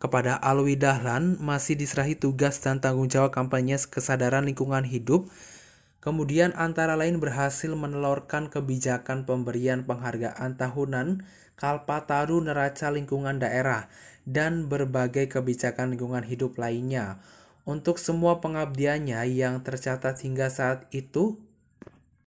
kepada 0.00 0.32
Alwi 0.40 0.80
Dahlan 0.80 1.36
masih 1.36 1.76
diserahi 1.76 2.16
tugas 2.16 2.64
dan 2.64 2.80
tanggung 2.80 3.12
jawab 3.12 3.36
kampanye 3.36 3.76
kesadaran 3.76 4.48
lingkungan 4.48 4.88
hidup. 4.88 5.28
Kemudian 6.00 6.56
antara 6.56 6.96
lain 6.96 7.20
berhasil 7.20 7.68
menelurkan 7.76 8.48
kebijakan 8.48 9.28
pemberian 9.28 9.84
penghargaan 9.84 10.56
tahunan 10.56 11.28
Kalpataru 11.60 12.40
Neraca 12.40 12.88
Lingkungan 12.88 13.36
Daerah 13.36 13.84
dan 14.28 14.68
berbagai 14.68 15.30
kebijakan 15.30 15.96
lingkungan 15.96 16.24
hidup 16.24 16.60
lainnya. 16.60 17.20
Untuk 17.68 18.00
semua 18.00 18.40
pengabdiannya 18.40 19.20
yang 19.30 19.60
tercatat 19.60 20.24
hingga 20.24 20.48
saat 20.48 20.88
itu, 20.90 21.36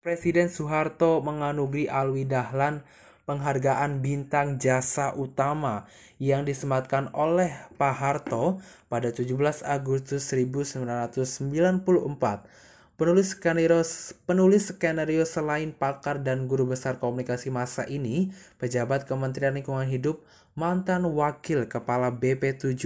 Presiden 0.05 0.53
Soeharto 0.53 1.17
menganugerahi 1.25 1.89
Alwi 1.89 2.29
Dahlan 2.29 2.85
penghargaan 3.25 4.05
bintang 4.05 4.61
jasa 4.61 5.17
utama 5.17 5.89
yang 6.21 6.45
disematkan 6.45 7.09
oleh 7.11 7.49
Pak 7.75 7.95
Harto 7.97 8.61
pada 8.85 9.09
17 9.09 9.65
Agustus 9.65 10.29
1994. 10.29 12.64
Penulis 12.95 13.35
skenario, 13.35 13.83
penulis 14.23 14.71
skenario 14.71 15.27
selain 15.27 15.75
pakar 15.75 16.23
dan 16.23 16.47
guru 16.47 16.63
besar 16.63 16.95
komunikasi 16.95 17.51
masa 17.51 17.83
ini, 17.91 18.31
pejabat 18.55 19.03
Kementerian 19.03 19.51
Lingkungan 19.51 19.83
Hidup, 19.91 20.23
mantan 20.55 21.03
wakil 21.03 21.67
kepala 21.67 22.07
BP7, 22.15 22.79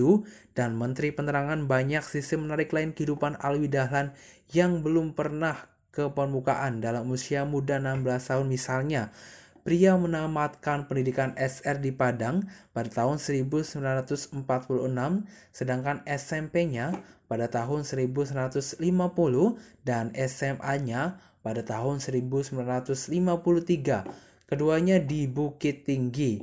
dan 0.58 0.74
Menteri 0.74 1.14
Penerangan 1.14 1.70
banyak 1.70 2.02
sisi 2.02 2.42
menarik 2.42 2.74
lain 2.74 2.98
kehidupan 2.98 3.38
Alwi 3.38 3.70
Dahlan 3.70 4.18
yang 4.50 4.82
belum 4.82 5.14
pernah 5.14 5.70
ke 5.94 6.10
permukaan 6.10 6.82
dalam 6.82 7.06
usia 7.14 7.46
muda 7.46 7.78
16 7.78 8.02
tahun 8.34 8.50
misalnya. 8.50 9.14
Pria 9.62 9.94
menamatkan 9.94 10.90
pendidikan 10.90 11.38
SR 11.38 11.86
di 11.86 11.94
Padang 11.94 12.50
pada 12.74 12.90
tahun 12.90 13.22
1946, 13.22 14.34
sedangkan 15.54 16.02
SMP-nya 16.10 16.98
pada 17.30 17.46
tahun 17.46 17.86
1950 17.86 18.82
dan 19.86 20.10
SMA-nya 20.18 21.22
pada 21.46 21.62
tahun 21.62 22.02
1953. 22.02 23.14
Keduanya 24.50 24.98
di 24.98 25.30
Bukit 25.30 25.86
Tinggi. 25.86 26.42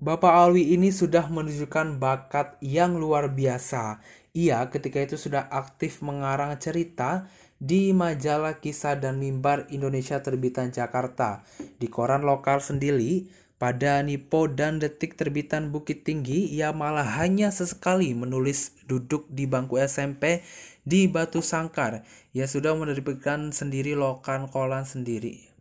Bapak 0.00 0.32
Alwi 0.32 0.74
ini 0.74 0.90
sudah 0.90 1.30
menunjukkan 1.30 2.00
bakat 2.00 2.58
yang 2.58 2.98
luar 2.98 3.30
biasa. 3.30 4.02
Ia 4.34 4.66
ketika 4.72 4.98
itu 4.98 5.14
sudah 5.20 5.46
aktif 5.46 6.00
mengarang 6.00 6.56
cerita 6.58 7.28
di 7.60 7.92
majalah 7.92 8.58
kisah 8.64 8.96
dan 8.96 9.20
mimbar 9.20 9.68
Indonesia 9.68 10.16
terbitan 10.24 10.72
Jakarta. 10.72 11.44
Di 11.76 11.92
koran 11.92 12.24
lokal 12.24 12.64
sendiri, 12.64 13.28
pada 13.60 14.00
Nipo 14.00 14.48
dan 14.48 14.80
Detik 14.80 15.20
terbitan 15.20 15.68
Bukit 15.68 16.08
Tinggi, 16.08 16.48
ia 16.48 16.72
malah 16.72 17.20
hanya 17.20 17.52
sesekali 17.52 18.16
menulis 18.16 18.72
duduk 18.88 19.28
di 19.28 19.44
bangku 19.44 19.76
SMP 19.76 20.40
di 20.88 21.04
Batu 21.12 21.44
Sangkar. 21.44 22.00
Ia 22.32 22.48
sudah 22.48 22.72
menerbitkan 22.72 23.52
sendiri 23.52 23.92
lokan 23.92 24.48
kolan 24.48 24.88
sendiri. 24.88 25.52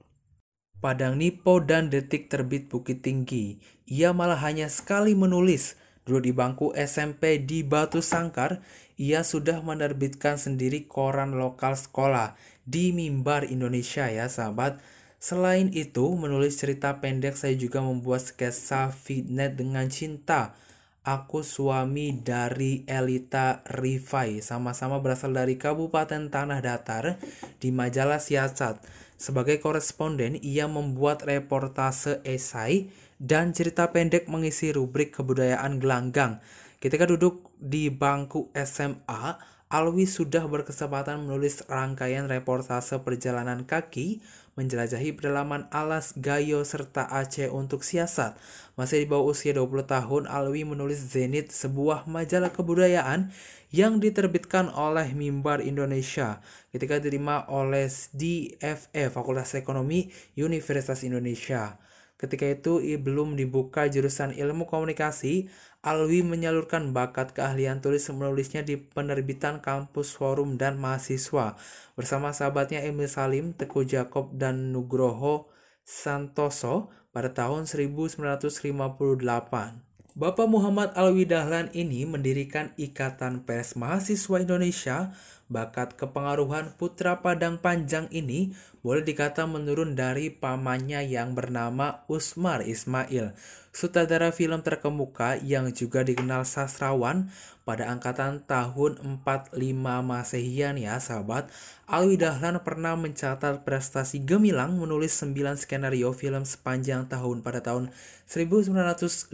Pada 0.80 1.12
Nipo 1.12 1.60
dan 1.60 1.92
Detik 1.92 2.32
terbit 2.32 2.72
Bukit 2.72 3.04
Tinggi, 3.04 3.60
ia 3.84 4.16
malah 4.16 4.40
hanya 4.48 4.72
sekali 4.72 5.12
menulis 5.12 5.76
duduk 6.08 6.24
di 6.24 6.32
bangku 6.32 6.72
SMP 6.80 7.44
di 7.44 7.68
Batu 7.68 8.00
Sangkar, 8.00 8.64
ia 8.96 9.28
sudah 9.28 9.60
menerbitkan 9.60 10.40
sendiri 10.40 10.88
koran 10.88 11.36
lokal 11.36 11.76
sekolah 11.76 12.40
di 12.64 12.96
Mimbar 12.96 13.44
Indonesia 13.44 14.08
ya 14.08 14.32
sahabat. 14.32 14.80
Selain 15.19 15.67
itu, 15.75 16.15
menulis 16.15 16.55
cerita 16.55 16.95
pendek 17.03 17.36
saya 17.36 17.51
juga 17.60 17.84
membuat 17.84 18.23
sketsa 18.23 18.88
fitnet 18.88 19.60
dengan 19.60 19.91
cinta. 19.91 20.55
Aku 21.03 21.43
suami 21.43 22.15
dari 22.23 22.88
Elita 22.88 23.60
Rifai, 23.67 24.39
sama-sama 24.39 25.03
berasal 25.03 25.36
dari 25.36 25.60
Kabupaten 25.60 26.32
Tanah 26.32 26.63
Datar 26.63 27.19
di 27.60 27.67
majalah 27.75 28.23
Siasat. 28.23 28.79
Sebagai 29.19 29.60
koresponden, 29.60 30.39
ia 30.39 30.71
membuat 30.71 31.27
reportase 31.27 32.23
esai 32.23 32.88
dan 33.19 33.51
cerita 33.51 33.91
pendek 33.91 34.32
mengisi 34.32 34.71
rubrik 34.71 35.12
kebudayaan 35.12 35.84
gelanggang. 35.84 36.39
Ketika 36.79 37.03
duduk 37.03 37.51
di 37.60 37.91
bangku 37.91 38.55
SMA, 38.55 39.36
Alwi 39.69 40.10
sudah 40.10 40.49
berkesempatan 40.49 41.29
menulis 41.29 41.62
rangkaian 41.69 42.25
reportase 42.25 43.05
perjalanan 43.05 43.69
kaki 43.69 44.17
menjelajahi 44.60 45.15
pedalaman 45.15 45.72
Alas, 45.72 46.12
Gayo, 46.19 46.67
serta 46.67 47.08
Aceh 47.08 47.48
untuk 47.48 47.88
siasat. 47.88 48.36
Masih 48.76 49.02
di 49.04 49.08
bawah 49.08 49.32
usia 49.32 49.56
20 49.56 49.88
tahun, 49.88 50.28
Alwi 50.28 50.67
menulis 50.67 51.00
Zenit, 51.00 51.56
sebuah 51.56 52.04
majalah 52.12 52.52
kebudayaan 52.52 53.32
yang 53.72 54.04
diterbitkan 54.04 54.67
oleh 54.76 55.15
Mimbar 55.15 55.63
Indonesia 55.63 56.43
ketika 56.76 57.00
diterima 57.00 57.48
oleh 57.48 57.88
DFE, 58.12 59.08
Fakultas 59.08 59.56
Ekonomi 59.56 60.12
Universitas 60.36 61.08
Indonesia. 61.08 61.80
Ketika 62.19 62.51
itu 62.51 62.84
belum 62.99 63.39
dibuka 63.39 63.88
jurusan 63.88 64.36
ilmu 64.36 64.67
komunikasi, 64.67 65.47
Alwi 65.79 66.19
menyalurkan 66.19 66.91
bakat 66.91 67.32
keahlian 67.32 67.79
tulis 67.79 68.03
menulisnya 68.12 68.60
di 68.60 68.75
penerbitan 68.75 69.63
kampus 69.63 70.19
forum 70.19 70.60
dan 70.60 70.75
mahasiswa 70.75 71.55
bersama 71.95 72.36
sahabatnya 72.36 72.84
Emil 72.84 73.08
Salim, 73.08 73.55
Teguh 73.55 73.88
Jacob, 73.88 74.36
dan 74.36 74.75
Nugroho 74.75 75.47
Santoso 75.88 76.91
pada 77.15 77.32
tahun 77.32 77.63
1958. 77.63 79.79
Bapak 80.19 80.51
Muhammad 80.51 80.91
Alwi 80.99 81.23
Dahlan 81.23 81.71
ini 81.71 82.03
mendirikan 82.03 82.75
Ikatan 82.75 83.47
Pers 83.47 83.79
Mahasiswa 83.79 84.43
Indonesia. 84.43 85.15
Bakat 85.50 85.98
kepengaruhan 85.98 86.78
putra 86.78 87.26
Padang 87.26 87.58
Panjang 87.58 88.06
ini 88.14 88.54
boleh 88.86 89.02
dikata 89.02 89.50
menurun 89.50 89.98
dari 89.98 90.30
pamannya 90.30 91.02
yang 91.10 91.34
bernama 91.34 92.06
Usmar 92.06 92.62
Ismail, 92.62 93.34
sutradara 93.74 94.30
film 94.30 94.62
terkemuka 94.62 95.42
yang 95.42 95.74
juga 95.74 96.06
dikenal 96.06 96.46
sastrawan 96.46 97.34
pada 97.66 97.90
angkatan 97.90 98.46
tahun 98.46 99.22
45 99.26 99.58
Masehian 100.06 100.78
ya 100.78 101.02
sahabat, 101.02 101.50
Alwi 101.90 102.22
Dahlan 102.22 102.62
pernah 102.62 102.94
mencatat 102.94 103.66
prestasi 103.66 104.22
gemilang 104.22 104.78
menulis 104.78 105.18
9 105.18 105.58
skenario 105.58 106.14
film 106.14 106.46
sepanjang 106.46 107.10
tahun 107.10 107.42
pada 107.42 107.66
tahun 107.66 107.90
1953 108.30 109.34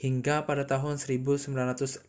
hingga 0.00 0.48
pada 0.48 0.64
tahun 0.64 0.96
1958. 0.96 2.08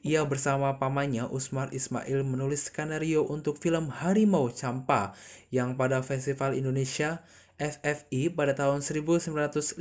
Ia 0.00 0.24
bersama 0.24 0.80
pamannya 0.80 1.28
Usmar 1.28 1.68
Ismail 1.70 2.24
menulis 2.24 2.72
skenario 2.72 3.28
untuk 3.28 3.60
film 3.60 3.92
Harimau 3.92 4.48
Campa 4.48 5.12
yang 5.52 5.76
pada 5.76 6.00
Festival 6.00 6.56
Indonesia 6.56 7.20
FFI 7.60 8.34
pada 8.34 8.56
tahun 8.56 8.82
1958 8.82 9.78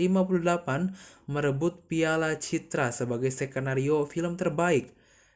merebut 1.26 1.74
Piala 1.90 2.38
Citra 2.38 2.94
sebagai 2.94 3.34
skenario 3.34 4.06
film 4.06 4.38
terbaik. 4.38 4.94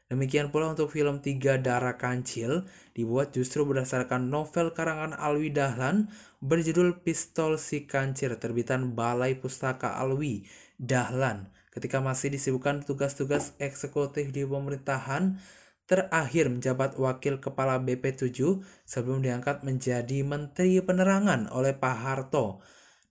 Demikian 0.08 0.48
pula 0.48 0.72
untuk 0.72 0.88
film 0.88 1.20
Tiga 1.20 1.60
Darah 1.60 2.00
Kancil 2.00 2.64
dibuat 2.96 3.36
justru 3.36 3.68
berdasarkan 3.68 4.32
novel 4.32 4.72
karangan 4.72 5.12
Alwi 5.12 5.52
Dahlan 5.52 6.08
berjudul 6.40 7.04
Pistol 7.04 7.60
Si 7.60 7.84
Kancir 7.84 8.32
terbitan 8.40 8.96
Balai 8.96 9.36
Pustaka 9.36 10.00
Alwi 10.00 10.48
Dahlan. 10.80 11.52
Ketika 11.68 12.00
masih 12.00 12.32
disibukkan 12.32 12.88
tugas-tugas 12.88 13.52
eksekutif 13.60 14.32
di 14.32 14.48
pemerintahan 14.48 15.36
terakhir 15.84 16.48
menjabat 16.48 16.96
wakil 16.96 17.36
kepala 17.36 17.76
BP7 17.76 18.64
sebelum 18.88 19.20
diangkat 19.20 19.60
menjadi 19.60 20.24
Menteri 20.24 20.80
Penerangan 20.80 21.52
oleh 21.52 21.76
Pak 21.76 21.96
Harto 22.00 22.64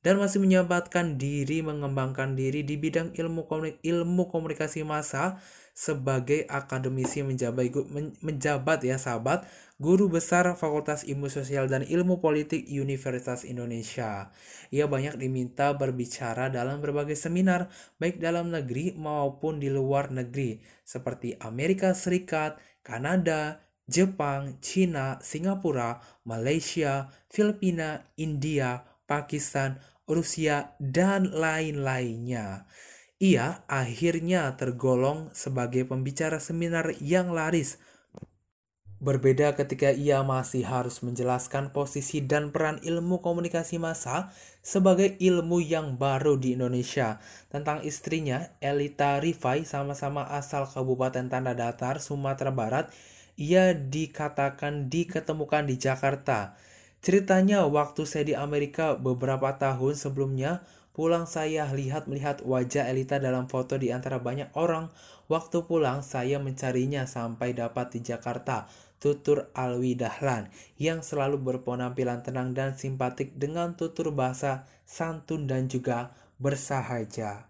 dan 0.06 0.22
masih 0.22 0.40
menyempatkan 0.42 1.18
diri 1.18 1.66
mengembangkan 1.66 2.38
diri 2.38 2.62
di 2.62 2.78
bidang 2.78 3.18
ilmu 3.18 3.50
komunik 3.50 3.82
ilmu 3.82 4.30
komunikasi 4.30 4.86
massa 4.86 5.42
sebagai 5.78 6.50
akademisi 6.50 7.22
menjabat 7.22 7.70
menjabat 8.26 8.82
ya 8.82 8.98
sahabat 8.98 9.46
guru 9.78 10.10
besar 10.10 10.50
Fakultas 10.58 11.06
Ilmu 11.06 11.30
Sosial 11.30 11.70
dan 11.70 11.86
Ilmu 11.86 12.18
Politik 12.18 12.66
Universitas 12.66 13.46
Indonesia. 13.46 14.34
Ia 14.74 14.90
banyak 14.90 15.22
diminta 15.22 15.78
berbicara 15.78 16.50
dalam 16.50 16.82
berbagai 16.82 17.14
seminar 17.14 17.70
baik 18.02 18.18
dalam 18.18 18.50
negeri 18.50 18.98
maupun 18.98 19.62
di 19.62 19.70
luar 19.70 20.10
negeri 20.10 20.58
seperti 20.82 21.38
Amerika 21.38 21.94
Serikat, 21.94 22.58
Kanada, 22.82 23.62
Jepang, 23.86 24.58
China, 24.66 25.22
Singapura, 25.22 26.02
Malaysia, 26.26 27.14
Filipina, 27.30 28.02
India, 28.18 28.82
Pakistan, 29.06 29.78
Rusia, 30.10 30.74
dan 30.82 31.30
lain-lainnya. 31.30 32.66
Ia 33.18 33.66
akhirnya 33.66 34.54
tergolong 34.62 35.34
sebagai 35.34 35.90
pembicara 35.90 36.38
seminar 36.38 36.94
yang 37.02 37.34
laris. 37.34 37.82
Berbeda 38.98 39.54
ketika 39.54 39.94
ia 39.94 40.26
masih 40.26 40.66
harus 40.66 41.06
menjelaskan 41.06 41.70
posisi 41.70 42.18
dan 42.22 42.50
peran 42.50 42.82
ilmu 42.82 43.22
komunikasi 43.22 43.78
massa 43.78 44.34
sebagai 44.66 45.18
ilmu 45.22 45.62
yang 45.62 46.02
baru 46.02 46.38
di 46.38 46.58
Indonesia. 46.58 47.22
Tentang 47.50 47.86
istrinya, 47.86 48.54
Elita 48.58 49.22
Rifai, 49.22 49.70
sama-sama 49.70 50.26
asal 50.34 50.66
Kabupaten 50.66 51.30
Tanda 51.30 51.54
Datar, 51.54 52.02
Sumatera 52.02 52.50
Barat, 52.50 52.90
ia 53.38 53.78
dikatakan 53.78 54.90
diketemukan 54.90 55.70
di 55.70 55.78
Jakarta. 55.78 56.58
Ceritanya 56.98 57.70
waktu 57.70 58.02
saya 58.10 58.26
di 58.26 58.34
Amerika 58.34 58.98
beberapa 58.98 59.54
tahun 59.62 59.94
sebelumnya, 59.94 60.66
Pulang 60.98 61.30
saya 61.30 61.70
lihat 61.78 62.10
melihat 62.10 62.42
wajah 62.42 62.90
Elita 62.90 63.22
dalam 63.22 63.46
foto 63.46 63.78
di 63.78 63.94
antara 63.94 64.18
banyak 64.18 64.50
orang. 64.58 64.90
Waktu 65.30 65.70
pulang 65.70 66.02
saya 66.02 66.42
mencarinya 66.42 67.06
sampai 67.06 67.54
dapat 67.54 67.94
di 67.94 68.00
Jakarta. 68.02 68.66
tutur 68.98 69.54
Alwi 69.54 69.94
Dahlan 69.94 70.50
yang 70.82 71.06
selalu 71.06 71.38
berpenampilan 71.38 72.26
tenang 72.26 72.58
dan 72.58 72.74
simpatik 72.74 73.38
dengan 73.38 73.78
tutur 73.78 74.10
bahasa 74.10 74.66
santun 74.90 75.46
dan 75.46 75.70
juga 75.70 76.18
bersahaja. 76.42 77.46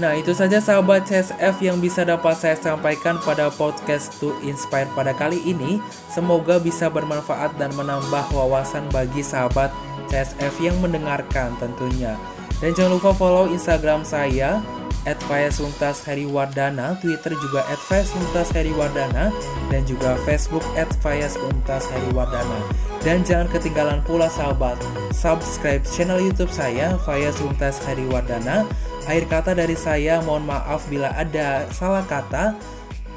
Nah 0.00 0.16
itu 0.16 0.32
saja 0.32 0.56
sahabat 0.58 1.04
CSF 1.04 1.60
yang 1.60 1.78
bisa 1.78 2.02
dapat 2.06 2.34
saya 2.34 2.56
sampaikan 2.56 3.20
pada 3.20 3.52
podcast 3.52 4.14
To 4.18 4.32
Inspire 4.40 4.88
pada 4.96 5.12
kali 5.12 5.42
ini. 5.44 5.82
Semoga 6.08 6.56
bisa 6.56 6.88
bermanfaat 6.88 7.58
dan 7.60 7.70
menambah 7.76 8.32
wawasan 8.32 8.88
bagi 8.88 9.20
sahabat 9.20 9.68
CSF 10.08 10.54
yang 10.64 10.76
mendengarkan 10.80 11.52
tentunya. 11.60 12.16
Dan 12.62 12.72
jangan 12.72 12.98
lupa 12.98 13.10
follow 13.12 13.50
Instagram 13.50 14.06
saya 14.06 14.62
at 15.06 15.18
Twitter 17.02 17.32
juga 17.34 17.60
at 17.66 17.80
dan 19.70 19.82
juga 19.82 20.10
Facebook 20.22 20.64
at. 20.78 20.90
Dan 23.02 23.26
jangan 23.26 23.50
ketinggalan 23.50 24.00
pula 24.06 24.30
sahabat, 24.30 24.78
subscribe 25.10 25.82
channel 25.82 26.22
YouTube 26.22 26.54
saya 26.54 26.94
Faya 27.02 27.34
Suntas 27.34 27.82
Heriwardana. 27.82 28.62
Akhir 29.10 29.26
kata 29.26 29.58
dari 29.58 29.74
saya, 29.74 30.22
mohon 30.22 30.46
maaf 30.46 30.86
bila 30.86 31.10
ada 31.18 31.66
salah 31.74 32.06
kata. 32.06 32.54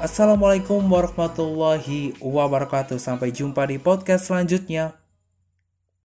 Assalamualaikum 0.02 0.82
warahmatullahi 0.82 2.18
wabarakatuh. 2.18 2.98
Sampai 2.98 3.30
jumpa 3.30 3.64
di 3.64 3.78
podcast 3.78 4.28
selanjutnya. 4.28 5.05